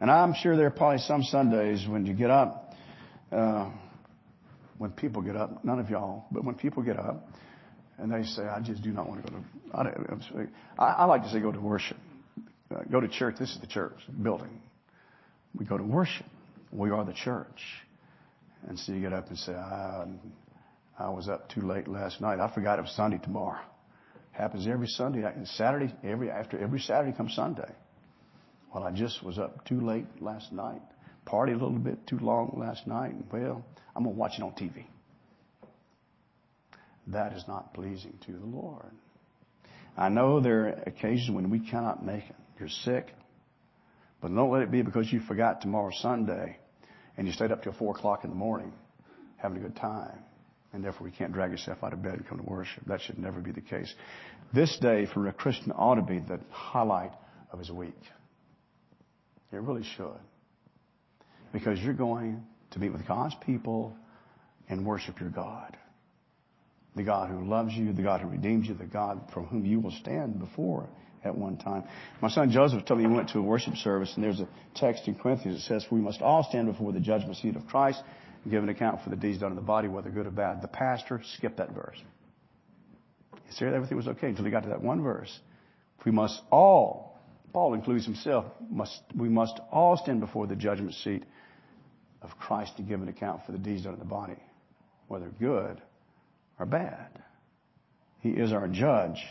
And 0.00 0.10
I'm 0.10 0.34
sure 0.34 0.56
there 0.56 0.66
are 0.66 0.70
probably 0.70 0.98
some 0.98 1.22
Sundays 1.22 1.86
when 1.86 2.06
you 2.06 2.14
get 2.14 2.30
up, 2.30 2.72
uh, 3.30 3.70
when 4.78 4.90
people 4.90 5.22
get 5.22 5.36
up, 5.36 5.64
none 5.64 5.78
of 5.78 5.90
y'all, 5.90 6.24
but 6.30 6.44
when 6.44 6.54
people 6.54 6.82
get 6.82 6.98
up 6.98 7.28
and 7.98 8.10
they 8.10 8.22
say, 8.24 8.42
I 8.42 8.60
just 8.60 8.82
do 8.82 8.90
not 8.90 9.08
want 9.08 9.24
to 9.24 9.32
go 9.32 9.38
to, 9.38 10.48
I, 10.78 10.84
I 10.84 11.04
like 11.04 11.22
to 11.24 11.30
say 11.30 11.40
go 11.40 11.52
to 11.52 11.60
worship. 11.60 11.98
Uh, 12.72 12.82
go 12.90 13.00
to 13.00 13.08
church. 13.08 13.36
This 13.38 13.50
is 13.50 13.60
the 13.60 13.66
church 13.66 13.98
building. 14.22 14.60
We 15.54 15.64
go 15.64 15.76
to 15.76 15.84
worship. 15.84 16.26
We 16.70 16.90
are 16.90 17.04
the 17.04 17.12
church. 17.12 17.60
And 18.68 18.78
so 18.78 18.92
you 18.92 19.00
get 19.00 19.12
up 19.12 19.28
and 19.28 19.38
say, 19.38 19.52
I, 19.52 20.06
I 20.98 21.10
was 21.10 21.28
up 21.28 21.50
too 21.50 21.62
late 21.62 21.88
last 21.88 22.20
night. 22.20 22.40
I 22.40 22.52
forgot 22.54 22.78
it 22.78 22.82
was 22.82 22.92
Sunday 22.92 23.18
tomorrow. 23.18 23.60
Happens 24.30 24.66
every 24.66 24.86
Sunday. 24.86 25.22
And 25.24 25.46
Saturday, 25.46 25.92
every, 26.04 26.30
after 26.30 26.58
every 26.58 26.80
Saturday 26.80 27.16
comes 27.16 27.34
Sunday. 27.34 27.70
Well, 28.74 28.84
I 28.84 28.90
just 28.92 29.22
was 29.22 29.38
up 29.38 29.64
too 29.66 29.80
late 29.80 30.06
last 30.20 30.52
night. 30.52 30.80
Party 31.26 31.52
a 31.52 31.56
little 31.56 31.72
bit 31.72 32.06
too 32.06 32.18
long 32.18 32.54
last 32.56 32.86
night. 32.86 33.12
Well, 33.30 33.64
I'm 33.94 34.04
going 34.04 34.14
to 34.14 34.18
watch 34.18 34.32
it 34.38 34.42
on 34.42 34.52
TV. 34.52 34.86
That 37.08 37.32
is 37.34 37.44
not 37.46 37.74
pleasing 37.74 38.18
to 38.26 38.32
the 38.32 38.46
Lord. 38.46 38.92
I 39.96 40.08
know 40.08 40.40
there 40.40 40.68
are 40.68 40.82
occasions 40.86 41.30
when 41.30 41.50
we 41.50 41.60
cannot 41.60 42.04
make 42.04 42.24
it. 42.24 42.36
You're 42.62 42.68
sick. 42.68 43.12
But 44.20 44.32
don't 44.32 44.52
let 44.52 44.62
it 44.62 44.70
be 44.70 44.82
because 44.82 45.12
you 45.12 45.18
forgot 45.18 45.62
tomorrow 45.62 45.90
Sunday 46.00 46.58
and 47.16 47.26
you 47.26 47.32
stayed 47.32 47.50
up 47.50 47.64
till 47.64 47.72
four 47.72 47.96
o'clock 47.96 48.22
in 48.22 48.30
the 48.30 48.36
morning 48.36 48.72
having 49.36 49.58
a 49.58 49.60
good 49.60 49.74
time. 49.74 50.16
And 50.72 50.84
therefore 50.84 51.08
you 51.08 51.12
can't 51.12 51.32
drag 51.32 51.50
yourself 51.50 51.78
out 51.82 51.92
of 51.92 52.04
bed 52.04 52.14
and 52.14 52.28
come 52.28 52.38
to 52.38 52.44
worship. 52.44 52.84
That 52.86 53.00
should 53.00 53.18
never 53.18 53.40
be 53.40 53.50
the 53.50 53.60
case. 53.60 53.92
This 54.54 54.78
day 54.80 55.06
for 55.12 55.26
a 55.26 55.32
Christian 55.32 55.72
ought 55.72 55.96
to 55.96 56.02
be 56.02 56.20
the 56.20 56.38
highlight 56.50 57.10
of 57.50 57.58
his 57.58 57.68
week. 57.68 57.98
It 59.52 59.56
really 59.56 59.84
should. 59.96 60.20
Because 61.52 61.80
you're 61.80 61.94
going 61.94 62.44
to 62.70 62.78
meet 62.78 62.92
with 62.92 63.08
God's 63.08 63.34
people 63.44 63.92
and 64.68 64.86
worship 64.86 65.18
your 65.18 65.30
God. 65.30 65.76
The 66.94 67.02
God 67.02 67.28
who 67.28 67.44
loves 67.44 67.74
you, 67.74 67.92
the 67.92 68.02
God 68.02 68.20
who 68.20 68.28
redeems 68.28 68.68
you, 68.68 68.74
the 68.74 68.84
God 68.84 69.30
from 69.34 69.46
whom 69.46 69.66
you 69.66 69.80
will 69.80 69.90
stand 69.90 70.38
before 70.38 70.88
at 71.24 71.36
one 71.36 71.56
time. 71.56 71.84
My 72.20 72.28
son 72.28 72.50
Joseph 72.50 72.84
told 72.84 73.00
me 73.00 73.08
he 73.08 73.14
went 73.14 73.30
to 73.30 73.38
a 73.38 73.42
worship 73.42 73.76
service 73.76 74.12
and 74.14 74.24
there's 74.24 74.40
a 74.40 74.48
text 74.74 75.06
in 75.06 75.14
Corinthians 75.14 75.58
that 75.58 75.64
says, 75.66 75.86
we 75.90 76.00
must 76.00 76.20
all 76.20 76.46
stand 76.48 76.66
before 76.66 76.92
the 76.92 77.00
judgment 77.00 77.36
seat 77.36 77.56
of 77.56 77.66
Christ 77.66 78.02
and 78.42 78.52
give 78.52 78.62
an 78.62 78.68
account 78.68 79.02
for 79.02 79.10
the 79.10 79.16
deeds 79.16 79.38
done 79.38 79.52
in 79.52 79.56
the 79.56 79.62
body, 79.62 79.88
whether 79.88 80.10
good 80.10 80.26
or 80.26 80.30
bad. 80.30 80.62
The 80.62 80.68
pastor 80.68 81.20
skipped 81.36 81.58
that 81.58 81.72
verse. 81.72 81.96
He 83.46 83.52
said 83.52 83.74
everything 83.74 83.96
was 83.96 84.08
okay 84.08 84.28
until 84.28 84.44
he 84.44 84.50
got 84.50 84.64
to 84.64 84.70
that 84.70 84.82
one 84.82 85.02
verse. 85.02 85.40
We 86.04 86.10
must 86.12 86.40
all, 86.50 87.20
Paul 87.52 87.74
includes 87.74 88.04
himself, 88.04 88.46
must, 88.70 89.00
we 89.16 89.28
must 89.28 89.60
all 89.70 89.96
stand 89.96 90.20
before 90.20 90.46
the 90.46 90.56
judgment 90.56 90.94
seat 90.94 91.24
of 92.22 92.30
Christ 92.38 92.76
to 92.78 92.82
give 92.82 93.00
an 93.02 93.08
account 93.08 93.42
for 93.46 93.52
the 93.52 93.58
deeds 93.58 93.84
done 93.84 93.92
in 93.92 93.98
the 93.98 94.04
body, 94.04 94.36
whether 95.08 95.28
good 95.38 95.80
or 96.58 96.66
bad. 96.66 97.22
He 98.20 98.30
is 98.30 98.52
our 98.52 98.68
judge. 98.68 99.22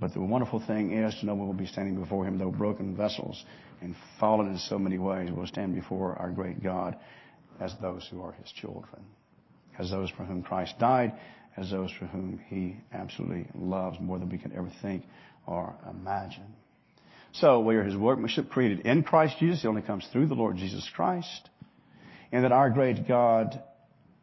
But 0.00 0.14
the 0.14 0.20
wonderful 0.20 0.60
thing 0.66 0.92
is 0.92 1.14
to 1.20 1.26
know 1.26 1.34
we 1.34 1.44
will 1.44 1.52
be 1.52 1.66
standing 1.66 2.00
before 2.00 2.24
Him, 2.24 2.38
though 2.38 2.50
broken 2.50 2.96
vessels 2.96 3.44
and 3.82 3.94
fallen 4.18 4.48
in 4.48 4.58
so 4.58 4.78
many 4.78 4.98
ways. 4.98 5.28
We'll 5.30 5.46
stand 5.46 5.74
before 5.74 6.16
our 6.16 6.30
great 6.30 6.62
God 6.62 6.96
as 7.60 7.74
those 7.82 8.08
who 8.10 8.22
are 8.22 8.32
His 8.32 8.50
children, 8.52 9.02
as 9.78 9.90
those 9.90 10.10
for 10.10 10.24
whom 10.24 10.42
Christ 10.42 10.78
died, 10.78 11.12
as 11.56 11.70
those 11.70 11.92
for 11.92 12.06
whom 12.06 12.40
He 12.48 12.78
absolutely 12.92 13.46
loves 13.54 13.98
more 14.00 14.18
than 14.18 14.30
we 14.30 14.38
can 14.38 14.52
ever 14.56 14.70
think 14.80 15.04
or 15.46 15.74
imagine. 15.88 16.54
So 17.32 17.60
we 17.60 17.76
are 17.76 17.84
His 17.84 17.96
workmanship 17.96 18.48
created 18.48 18.80
in 18.80 19.02
Christ 19.02 19.36
Jesus. 19.38 19.64
It 19.64 19.68
only 19.68 19.82
comes 19.82 20.08
through 20.12 20.28
the 20.28 20.34
Lord 20.34 20.56
Jesus 20.56 20.88
Christ. 20.94 21.50
And 22.32 22.44
that 22.44 22.52
our 22.52 22.70
great 22.70 23.06
God 23.08 23.60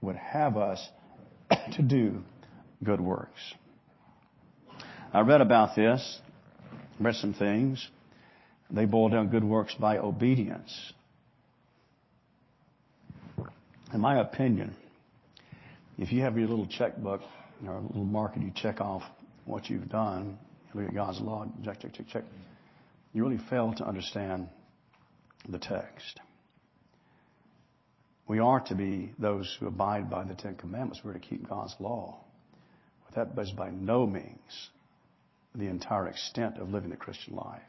would 0.01 0.15
have 0.15 0.57
us 0.57 0.85
to 1.73 1.81
do 1.81 2.23
good 2.83 3.01
works. 3.01 3.39
I 5.13 5.21
read 5.21 5.39
about 5.39 5.75
this, 5.75 6.19
read 6.99 7.15
some 7.15 7.33
things. 7.33 7.87
They 8.69 8.83
boil 8.83 9.09
down 9.09 9.29
good 9.29 9.43
works 9.43 9.73
by 9.79 9.97
obedience. 9.97 10.93
In 13.93 14.01
my 14.01 14.19
opinion, 14.19 14.75
if 15.97 16.11
you 16.11 16.21
have 16.23 16.37
your 16.37 16.49
little 16.49 16.67
checkbook 16.67 17.21
or 17.65 17.75
a 17.75 17.81
little 17.81 18.03
marker 18.03 18.41
you 18.41 18.51
check 18.53 18.81
off 18.81 19.03
what 19.45 19.69
you've 19.69 19.87
done, 19.87 20.37
you 20.73 20.81
look 20.81 20.89
at 20.89 20.95
God's 20.95 21.21
law, 21.21 21.47
check, 21.63 21.79
check, 21.79 21.93
check, 21.93 22.07
check, 22.09 22.23
you 23.13 23.23
really 23.23 23.41
fail 23.49 23.73
to 23.77 23.85
understand 23.85 24.49
the 25.47 25.57
text. 25.57 26.19
We 28.27 28.39
are 28.39 28.59
to 28.59 28.75
be 28.75 29.13
those 29.17 29.55
who 29.57 29.67
abide 29.67 30.09
by 30.09 30.25
the 30.25 30.35
Ten 30.35 30.55
Commandments. 30.55 30.99
We're 31.01 31.13
to 31.13 31.19
keep 31.19 31.47
God's 31.47 31.73
law. 31.79 32.19
But 33.05 33.35
that 33.35 33.41
is 33.41 33.51
by 33.51 33.69
no 33.69 34.05
means 34.05 34.69
the 35.57 35.67
entire 35.67 36.07
extent 36.07 36.57
of 36.57 36.69
living 36.69 36.89
the 36.89 36.97
Christian 36.97 37.35
life. 37.35 37.61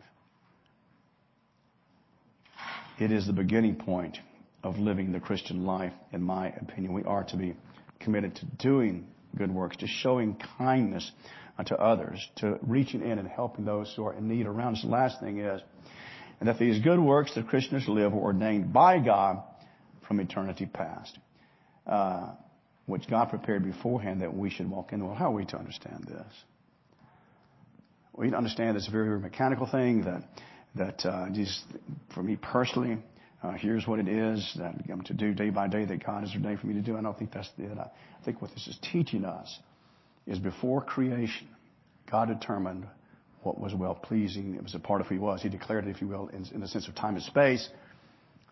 It 2.98 3.12
is 3.12 3.26
the 3.26 3.32
beginning 3.32 3.76
point 3.76 4.18
of 4.62 4.76
living 4.78 5.12
the 5.12 5.20
Christian 5.20 5.64
life, 5.64 5.92
in 6.12 6.22
my 6.22 6.48
opinion. 6.48 6.92
We 6.92 7.04
are 7.04 7.24
to 7.24 7.36
be 7.36 7.54
committed 8.00 8.36
to 8.36 8.46
doing 8.58 9.06
good 9.36 9.52
works, 9.52 9.76
to 9.78 9.86
showing 9.86 10.36
kindness 10.58 11.10
to 11.66 11.76
others, 11.76 12.24
to 12.36 12.58
reaching 12.62 13.02
in 13.02 13.18
and 13.18 13.28
helping 13.28 13.64
those 13.64 13.92
who 13.96 14.06
are 14.06 14.14
in 14.14 14.28
need 14.28 14.46
around 14.46 14.76
us. 14.76 14.82
The 14.82 14.88
last 14.88 15.20
thing 15.20 15.38
is, 15.38 15.60
and 16.40 16.48
that 16.48 16.58
these 16.58 16.82
good 16.82 17.00
works 17.00 17.34
that 17.34 17.48
Christians 17.48 17.88
live 17.88 18.12
were 18.12 18.20
ordained 18.20 18.72
by 18.72 19.00
God 19.00 19.42
from 20.06 20.20
eternity 20.20 20.66
past, 20.66 21.18
uh, 21.86 22.30
which 22.86 23.08
God 23.08 23.30
prepared 23.30 23.64
beforehand 23.64 24.22
that 24.22 24.34
we 24.34 24.50
should 24.50 24.70
walk 24.70 24.92
in. 24.92 25.04
Well, 25.04 25.16
how 25.16 25.32
are 25.32 25.34
we 25.34 25.46
to 25.46 25.56
understand 25.56 26.04
this? 26.04 26.32
We 28.18 28.34
understand 28.34 28.76
it's 28.76 28.88
a 28.88 28.90
very, 28.90 29.06
very 29.06 29.20
mechanical 29.20 29.68
thing 29.70 30.02
that, 30.02 30.22
that 30.74 31.06
uh, 31.08 31.30
just 31.30 31.62
for 32.12 32.20
me 32.20 32.34
personally, 32.34 32.98
uh, 33.44 33.52
here's 33.52 33.86
what 33.86 34.00
it 34.00 34.08
is 34.08 34.56
that 34.58 34.74
I'm 34.90 35.02
to 35.02 35.14
do 35.14 35.32
day 35.32 35.50
by 35.50 35.68
day 35.68 35.84
that 35.84 36.04
God 36.04 36.24
has 36.24 36.34
ordained 36.34 36.58
for 36.58 36.66
me 36.66 36.74
to 36.74 36.80
do. 36.80 36.96
I 36.96 37.00
don't 37.00 37.16
think 37.16 37.32
that's 37.32 37.48
it. 37.56 37.78
I 37.78 37.88
think 38.24 38.42
what 38.42 38.50
this 38.54 38.66
is 38.66 38.76
teaching 38.90 39.24
us 39.24 39.56
is 40.26 40.40
before 40.40 40.82
creation, 40.82 41.46
God 42.10 42.26
determined 42.26 42.88
what 43.44 43.60
was 43.60 43.72
well 43.72 43.94
pleasing. 43.94 44.56
It 44.56 44.64
was 44.64 44.74
a 44.74 44.80
part 44.80 45.00
of 45.00 45.06
who 45.06 45.14
He 45.14 45.20
was. 45.20 45.40
He 45.40 45.48
declared 45.48 45.86
it, 45.86 45.90
if 45.90 46.00
you 46.02 46.08
will, 46.08 46.28
in 46.28 46.60
the 46.60 46.66
sense 46.66 46.88
of 46.88 46.96
time 46.96 47.14
and 47.14 47.22
space. 47.22 47.68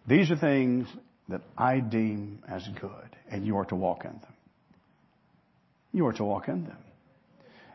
These 0.06 0.30
are 0.30 0.36
things 0.36 0.86
that 1.28 1.40
I 1.58 1.80
deem 1.80 2.38
as 2.48 2.62
good, 2.80 3.16
and 3.28 3.44
you 3.44 3.56
are 3.56 3.64
to 3.64 3.74
walk 3.74 4.04
in 4.04 4.12
them. 4.12 4.34
You 5.92 6.06
are 6.06 6.12
to 6.12 6.24
walk 6.24 6.46
in 6.46 6.62
them. 6.62 6.78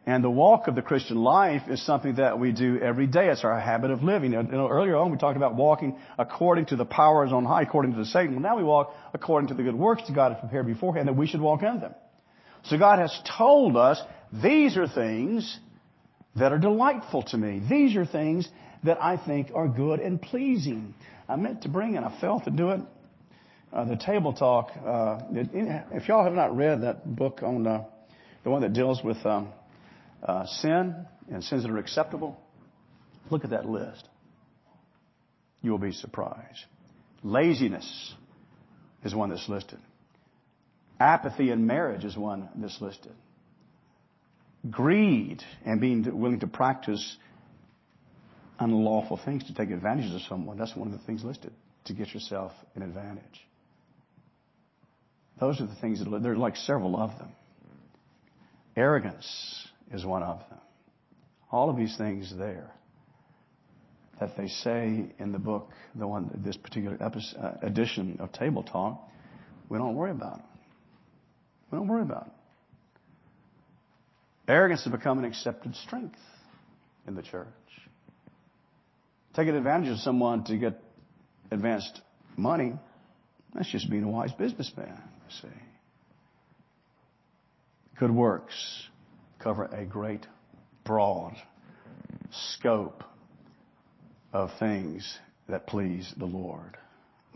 And 0.05 0.23
the 0.23 0.31
walk 0.31 0.67
of 0.67 0.73
the 0.73 0.81
Christian 0.81 1.17
life 1.17 1.61
is 1.69 1.85
something 1.85 2.15
that 2.15 2.39
we 2.39 2.51
do 2.51 2.79
every 2.79 3.05
day. 3.05 3.29
It's 3.29 3.43
our 3.43 3.59
habit 3.59 3.91
of 3.91 4.01
living. 4.01 4.33
You 4.33 4.41
know, 4.41 4.67
earlier 4.67 4.95
on 4.95 5.11
we 5.11 5.17
talked 5.17 5.37
about 5.37 5.55
walking 5.55 5.95
according 6.17 6.65
to 6.67 6.75
the 6.75 6.85
powers 6.85 7.31
on 7.31 7.45
high, 7.45 7.61
according 7.61 7.93
to 7.93 7.99
the 7.99 8.05
Satan. 8.05 8.33
Well, 8.33 8.41
now 8.41 8.57
we 8.57 8.63
walk 8.63 8.95
according 9.13 9.49
to 9.49 9.53
the 9.53 9.61
good 9.61 9.75
works 9.75 10.03
that 10.07 10.15
God 10.15 10.31
has 10.31 10.39
prepared 10.41 10.65
beforehand 10.65 11.07
that 11.07 11.15
we 11.15 11.27
should 11.27 11.41
walk 11.41 11.61
in 11.61 11.79
them. 11.79 11.93
So 12.63 12.79
God 12.79 12.97
has 12.97 13.15
told 13.37 13.77
us 13.77 14.01
these 14.33 14.75
are 14.75 14.87
things 14.87 15.59
that 16.35 16.51
are 16.51 16.59
delightful 16.59 17.21
to 17.23 17.37
me. 17.37 17.61
These 17.69 17.95
are 17.95 18.05
things 18.05 18.49
that 18.83 19.01
I 19.01 19.17
think 19.17 19.51
are 19.53 19.67
good 19.67 19.99
and 19.99 20.19
pleasing. 20.19 20.95
I 21.29 21.35
meant 21.35 21.61
to 21.63 21.69
bring 21.69 21.95
and 21.95 22.05
I 22.05 22.19
failed 22.19 22.45
to 22.45 22.51
do 22.51 22.71
it. 22.71 22.81
Uh, 23.71 23.85
the 23.85 23.95
table 23.95 24.33
talk. 24.33 24.71
Uh, 24.75 25.19
if 25.31 26.07
y'all 26.07 26.23
have 26.23 26.33
not 26.33 26.55
read 26.57 26.81
that 26.81 27.15
book 27.15 27.41
on 27.43 27.65
uh, 27.65 27.85
the 28.43 28.49
one 28.49 28.61
that 28.63 28.73
deals 28.73 29.01
with 29.03 29.23
um, 29.25 29.49
uh, 30.23 30.45
sin 30.45 31.05
and 31.31 31.43
sins 31.43 31.63
that 31.63 31.71
are 31.71 31.77
acceptable, 31.77 32.39
look 33.29 33.43
at 33.43 33.51
that 33.51 33.65
list. 33.65 34.07
You 35.61 35.71
will 35.71 35.77
be 35.77 35.91
surprised. 35.91 36.65
Laziness 37.23 38.13
is 39.03 39.13
one 39.13 39.29
that's 39.29 39.47
listed. 39.47 39.79
Apathy 40.99 41.49
in 41.51 41.65
marriage 41.65 42.03
is 42.03 42.15
one 42.15 42.49
that's 42.55 42.79
listed. 42.81 43.13
Greed 44.69 45.43
and 45.65 45.81
being 45.81 46.05
willing 46.19 46.39
to 46.41 46.47
practice 46.47 47.17
unlawful 48.59 49.19
things 49.23 49.43
to 49.45 49.55
take 49.55 49.71
advantage 49.71 50.13
of 50.13 50.21
someone, 50.21 50.57
that's 50.57 50.75
one 50.75 50.91
of 50.91 50.99
the 50.99 51.03
things 51.05 51.23
listed 51.23 51.51
to 51.85 51.93
get 51.93 52.13
yourself 52.13 52.51
an 52.75 52.83
advantage. 52.83 53.47
Those 55.39 55.59
are 55.59 55.65
the 55.65 55.75
things 55.75 56.03
that, 56.03 56.21
there 56.21 56.33
are 56.33 56.37
like 56.37 56.55
several 56.55 56.95
of 56.95 57.17
them. 57.17 57.31
Arrogance 58.75 59.67
is 59.93 60.05
one 60.05 60.23
of 60.23 60.39
them. 60.49 60.59
All 61.51 61.69
of 61.69 61.77
these 61.77 61.97
things 61.97 62.33
there 62.37 62.71
that 64.19 64.37
they 64.37 64.47
say 64.47 65.05
in 65.19 65.31
the 65.31 65.39
book, 65.39 65.69
the 65.95 66.07
one, 66.07 66.29
this 66.45 66.55
particular 66.55 66.97
episode, 67.01 67.37
uh, 67.39 67.53
edition 67.63 68.17
of 68.19 68.31
Table 68.31 68.63
Talk, 68.63 69.01
we 69.67 69.77
don't 69.77 69.95
worry 69.95 70.11
about 70.11 70.37
them. 70.37 70.47
We 71.71 71.77
don't 71.77 71.87
worry 71.87 72.03
about 72.03 72.27
it. 72.27 72.33
Arrogance 74.47 74.83
has 74.83 74.91
become 74.91 75.17
an 75.17 75.25
accepted 75.25 75.75
strength 75.75 76.19
in 77.07 77.15
the 77.15 77.21
church. 77.21 77.47
Taking 79.35 79.55
advantage 79.55 79.89
of 79.89 79.97
someone 79.99 80.43
to 80.45 80.57
get 80.57 80.79
advanced 81.51 82.01
money, 82.37 82.73
that's 83.53 83.71
just 83.71 83.89
being 83.89 84.03
a 84.03 84.09
wise 84.09 84.31
businessman, 84.33 85.01
you 85.29 85.35
see. 85.41 85.55
Good 87.97 88.11
works 88.11 88.87
cover 89.41 89.65
a 89.65 89.85
great, 89.85 90.25
broad 90.85 91.35
scope 92.31 93.03
of 94.33 94.49
things 94.59 95.17
that 95.49 95.67
please 95.67 96.13
the 96.17 96.25
Lord. 96.25 96.77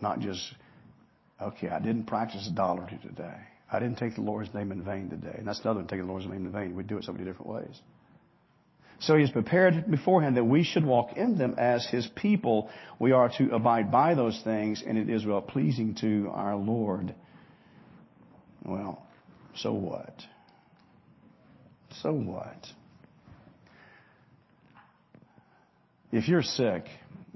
Not 0.01 0.19
just, 0.19 0.41
okay, 1.41 1.69
I 1.69 1.79
didn't 1.79 2.05
practice 2.05 2.47
idolatry 2.51 2.99
today. 3.01 3.35
I 3.71 3.79
didn't 3.79 3.97
take 3.97 4.15
the 4.15 4.21
Lord's 4.21 4.53
name 4.53 4.71
in 4.71 4.83
vain 4.83 5.09
today. 5.09 5.35
And 5.37 5.47
that's 5.47 5.61
the 5.61 5.69
other 5.69 5.79
one, 5.79 5.87
taking 5.87 6.05
the 6.05 6.11
Lord's 6.11 6.27
name 6.27 6.45
in 6.45 6.51
vain. 6.51 6.75
We 6.75 6.83
do 6.83 6.97
it 6.97 7.03
so 7.03 7.11
many 7.11 7.25
different 7.25 7.51
ways. 7.51 7.81
So 8.99 9.17
he's 9.17 9.31
prepared 9.31 9.89
beforehand 9.89 10.37
that 10.37 10.45
we 10.45 10.63
should 10.63 10.85
walk 10.85 11.17
in 11.17 11.37
them 11.37 11.55
as 11.57 11.85
his 11.85 12.07
people. 12.15 12.69
We 12.99 13.11
are 13.11 13.29
to 13.37 13.53
abide 13.53 13.91
by 13.91 14.13
those 14.15 14.39
things, 14.43 14.83
and 14.85 14.97
it 14.97 15.09
is 15.09 15.25
well 15.25 15.41
pleasing 15.41 15.95
to 16.01 16.29
our 16.33 16.55
Lord. 16.55 17.13
Well, 18.63 19.05
so 19.55 19.73
what? 19.73 20.15
So 22.01 22.13
what? 22.13 22.67
If 26.11 26.27
you're 26.27 26.43
sick, 26.43 26.85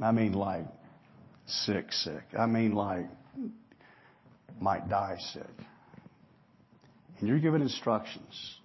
I 0.01 0.11
mean 0.11 0.33
like 0.33 0.65
sick, 1.45 1.91
sick. 1.91 2.23
I 2.37 2.45
mean 2.45 2.73
like 2.73 3.05
might 4.59 4.89
die 4.89 5.17
sick 5.33 5.65
and 7.19 7.27
you're 7.27 7.39
given 7.39 7.61
instructions. 7.61 8.57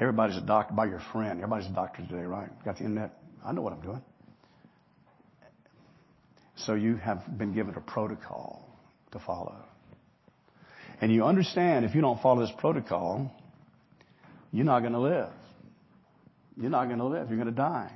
Everybody's 0.00 0.36
a 0.36 0.40
doctor 0.40 0.74
by 0.74 0.86
your 0.86 1.00
friend. 1.12 1.38
Everybody's 1.40 1.70
a 1.70 1.74
doctor 1.74 2.02
today, 2.02 2.22
right? 2.22 2.48
Got 2.64 2.78
the 2.78 2.84
internet? 2.84 3.12
I 3.44 3.52
know 3.52 3.62
what 3.62 3.72
I'm 3.72 3.82
doing. 3.82 4.02
So 6.56 6.74
you 6.74 6.96
have 6.96 7.38
been 7.38 7.52
given 7.52 7.74
a 7.74 7.80
protocol 7.80 8.68
to 9.12 9.18
follow. 9.18 9.56
And 11.00 11.12
you 11.12 11.24
understand 11.24 11.84
if 11.84 11.94
you 11.94 12.00
don't 12.00 12.20
follow 12.20 12.40
this 12.40 12.54
protocol, 12.58 13.30
you're 14.52 14.64
not 14.64 14.80
going 14.80 14.92
to 14.92 15.00
live. 15.00 15.30
You're 16.56 16.70
not 16.70 16.86
going 16.86 16.98
to 16.98 17.06
live. 17.06 17.28
You're 17.28 17.38
going 17.38 17.48
to 17.48 17.52
die. 17.52 17.92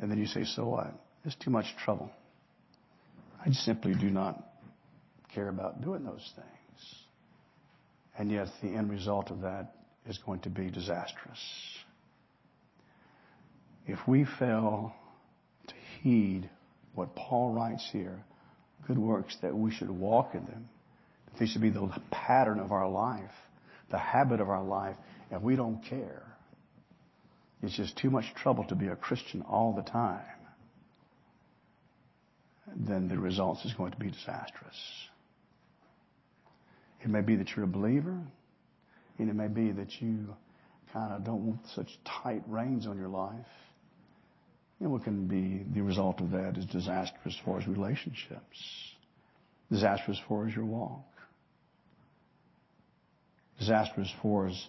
And 0.00 0.10
then 0.10 0.18
you 0.18 0.26
say, 0.26 0.44
so 0.44 0.66
what? 0.66 0.92
It's 1.24 1.36
too 1.36 1.50
much 1.50 1.66
trouble. 1.84 2.10
I 3.44 3.50
simply 3.52 3.94
do 3.94 4.10
not 4.10 4.42
care 5.34 5.48
about 5.48 5.82
doing 5.82 6.04
those 6.04 6.28
things. 6.34 6.94
And 8.18 8.30
yet 8.30 8.48
the 8.62 8.68
end 8.68 8.90
result 8.90 9.30
of 9.30 9.42
that 9.42 9.74
is 10.06 10.18
going 10.18 10.40
to 10.40 10.50
be 10.50 10.70
disastrous. 10.70 11.38
If 13.86 13.98
we 14.06 14.26
fail 14.38 14.94
to 15.68 15.74
heed 16.02 16.48
what 16.94 17.14
Paul 17.16 17.52
writes 17.52 17.88
here, 17.92 18.24
good 18.86 18.98
works, 18.98 19.36
that 19.42 19.56
we 19.56 19.70
should 19.70 19.90
walk 19.90 20.34
in 20.34 20.44
them, 20.44 20.68
they 21.38 21.46
should 21.46 21.62
be 21.62 21.70
the 21.70 21.88
pattern 22.10 22.58
of 22.60 22.72
our 22.72 22.88
life, 22.88 23.30
the 23.90 23.98
habit 23.98 24.40
of 24.40 24.48
our 24.48 24.64
life, 24.64 24.96
and 25.30 25.42
we 25.42 25.56
don't 25.56 25.84
care. 25.84 26.22
It's 27.62 27.76
just 27.76 27.96
too 27.96 28.10
much 28.10 28.24
trouble 28.34 28.64
to 28.64 28.74
be 28.74 28.88
a 28.88 28.96
Christian 28.96 29.42
all 29.42 29.72
the 29.72 29.82
time. 29.82 30.20
Then 32.76 33.08
the 33.08 33.18
results 33.18 33.64
is 33.64 33.72
going 33.74 33.92
to 33.92 33.98
be 33.98 34.10
disastrous. 34.10 34.76
It 37.02 37.08
may 37.08 37.20
be 37.20 37.36
that 37.36 37.50
you're 37.54 37.64
a 37.64 37.68
believer, 37.68 38.18
and 39.18 39.28
it 39.28 39.34
may 39.34 39.48
be 39.48 39.72
that 39.72 40.00
you 40.00 40.34
kind 40.92 41.12
of 41.12 41.24
don't 41.24 41.46
want 41.46 41.60
such 41.74 41.88
tight 42.04 42.42
reins 42.46 42.86
on 42.86 42.98
your 42.98 43.08
life. 43.08 43.46
And 44.80 44.90
what 44.90 45.04
can 45.04 45.26
be 45.26 45.64
the 45.74 45.82
result 45.82 46.20
of 46.20 46.32
that 46.32 46.56
is 46.56 46.66
disastrous 46.66 47.34
as 47.34 47.44
far 47.44 47.58
as 47.58 47.66
relationships, 47.66 48.94
disastrous 49.70 50.18
as 50.18 50.28
far 50.28 50.48
as 50.48 50.54
your 50.54 50.64
walk, 50.64 51.04
disastrous 53.62 54.08
as 54.08 54.22
far 54.22 54.48
as 54.48 54.66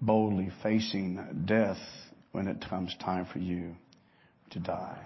boldly 0.00 0.50
facing 0.62 1.44
death 1.44 1.78
when 2.32 2.48
it 2.48 2.64
comes 2.68 2.94
time 3.00 3.26
for 3.30 3.38
you 3.38 3.74
to 4.50 4.58
die. 4.58 5.04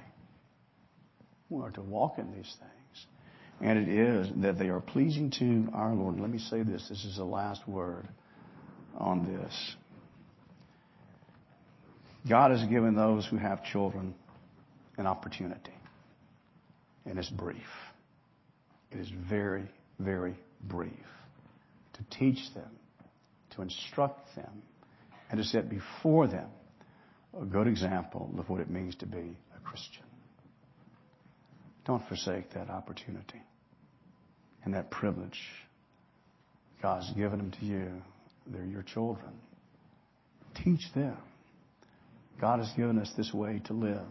We 1.48 1.62
are 1.62 1.70
to 1.70 1.82
walk 1.82 2.18
in 2.18 2.32
these 2.32 2.54
things. 2.58 3.06
And 3.60 3.78
it 3.78 3.88
is 3.88 4.28
that 4.42 4.58
they 4.58 4.68
are 4.68 4.80
pleasing 4.80 5.30
to 5.38 5.68
our 5.74 5.94
Lord. 5.94 6.18
Let 6.18 6.30
me 6.30 6.38
say 6.38 6.62
this. 6.62 6.86
This 6.88 7.04
is 7.04 7.16
the 7.16 7.24
last 7.24 7.66
word 7.68 8.08
on 8.96 9.26
this. 9.26 9.76
God 12.28 12.52
has 12.52 12.62
given 12.68 12.94
those 12.94 13.26
who 13.26 13.36
have 13.36 13.64
children 13.64 14.14
an 14.96 15.06
opportunity. 15.06 15.74
And 17.06 17.18
it's 17.18 17.30
brief. 17.30 17.56
It 18.90 18.98
is 18.98 19.08
very, 19.28 19.68
very 19.98 20.36
brief. 20.62 20.92
To 21.94 22.18
teach 22.18 22.38
them, 22.54 22.70
instruct 23.62 24.34
them, 24.36 24.62
and 25.30 25.38
to 25.38 25.44
set 25.44 25.68
before 25.68 26.26
them 26.26 26.48
a 27.40 27.44
good 27.44 27.66
example 27.66 28.32
of 28.38 28.48
what 28.48 28.60
it 28.60 28.70
means 28.70 28.96
to 28.96 29.06
be 29.06 29.36
a 29.56 29.60
Christian. 29.64 30.04
Don't 31.86 32.06
forsake 32.08 32.52
that 32.54 32.68
opportunity 32.68 33.42
and 34.64 34.74
that 34.74 34.90
privilege. 34.90 35.40
God's 36.82 37.10
given 37.12 37.38
them 37.38 37.50
to 37.52 37.64
you. 37.64 38.02
They're 38.46 38.64
your 38.64 38.82
children. 38.82 39.32
Teach 40.64 40.92
them. 40.94 41.16
God 42.40 42.58
has 42.58 42.70
given 42.76 42.98
us 42.98 43.10
this 43.16 43.32
way 43.32 43.60
to 43.66 43.72
live. 43.72 44.06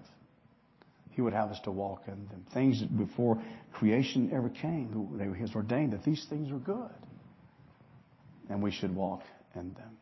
He 1.12 1.22
would 1.22 1.34
have 1.34 1.50
us 1.50 1.60
to 1.66 1.72
walk 1.72 2.04
in 2.08 2.14
them. 2.28 2.46
Things 2.54 2.80
that 2.80 2.96
before 2.98 3.42
creation 3.74 4.32
ever 4.34 4.50
came, 4.50 5.34
He 5.36 5.42
has 5.42 5.54
ordained 5.56 5.94
that 5.94 6.04
these 6.04 6.26
things 6.30 6.52
are 6.52 6.60
good. 6.60 6.92
And 8.50 8.64
we 8.64 8.72
should 8.72 8.96
walk 8.96 9.24
in 9.56 9.74
them. 9.74 9.98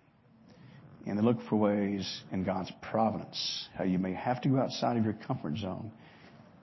And 1.06 1.24
look 1.24 1.38
for 1.50 1.56
ways 1.56 2.22
in 2.32 2.44
God's 2.44 2.72
providence 2.82 3.70
how 3.76 3.86
you 3.86 3.98
may 3.98 4.14
have 4.14 4.42
to 4.42 4.50
go 4.50 4.60
outside 4.60 4.98
of 4.98 5.06
your 5.06 5.18
comfort 5.26 5.58
zone 5.58 5.92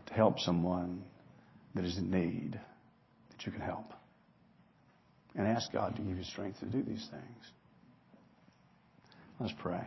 to 0.06 0.14
help 0.14 0.38
someone 0.38 1.02
that 1.74 1.84
is 1.84 1.96
in 1.96 2.10
need 2.10 2.60
that 3.30 3.46
you 3.46 3.52
can 3.52 3.62
help. 3.62 3.92
And 5.34 5.46
ask 5.46 5.72
God 5.72 5.96
to 5.96 6.02
give 6.02 6.16
you 6.16 6.24
strength 6.24 6.60
to 6.60 6.66
do 6.66 6.82
these 6.82 7.08
things. 7.10 7.50
Let's 9.40 9.54
pray. 9.60 9.84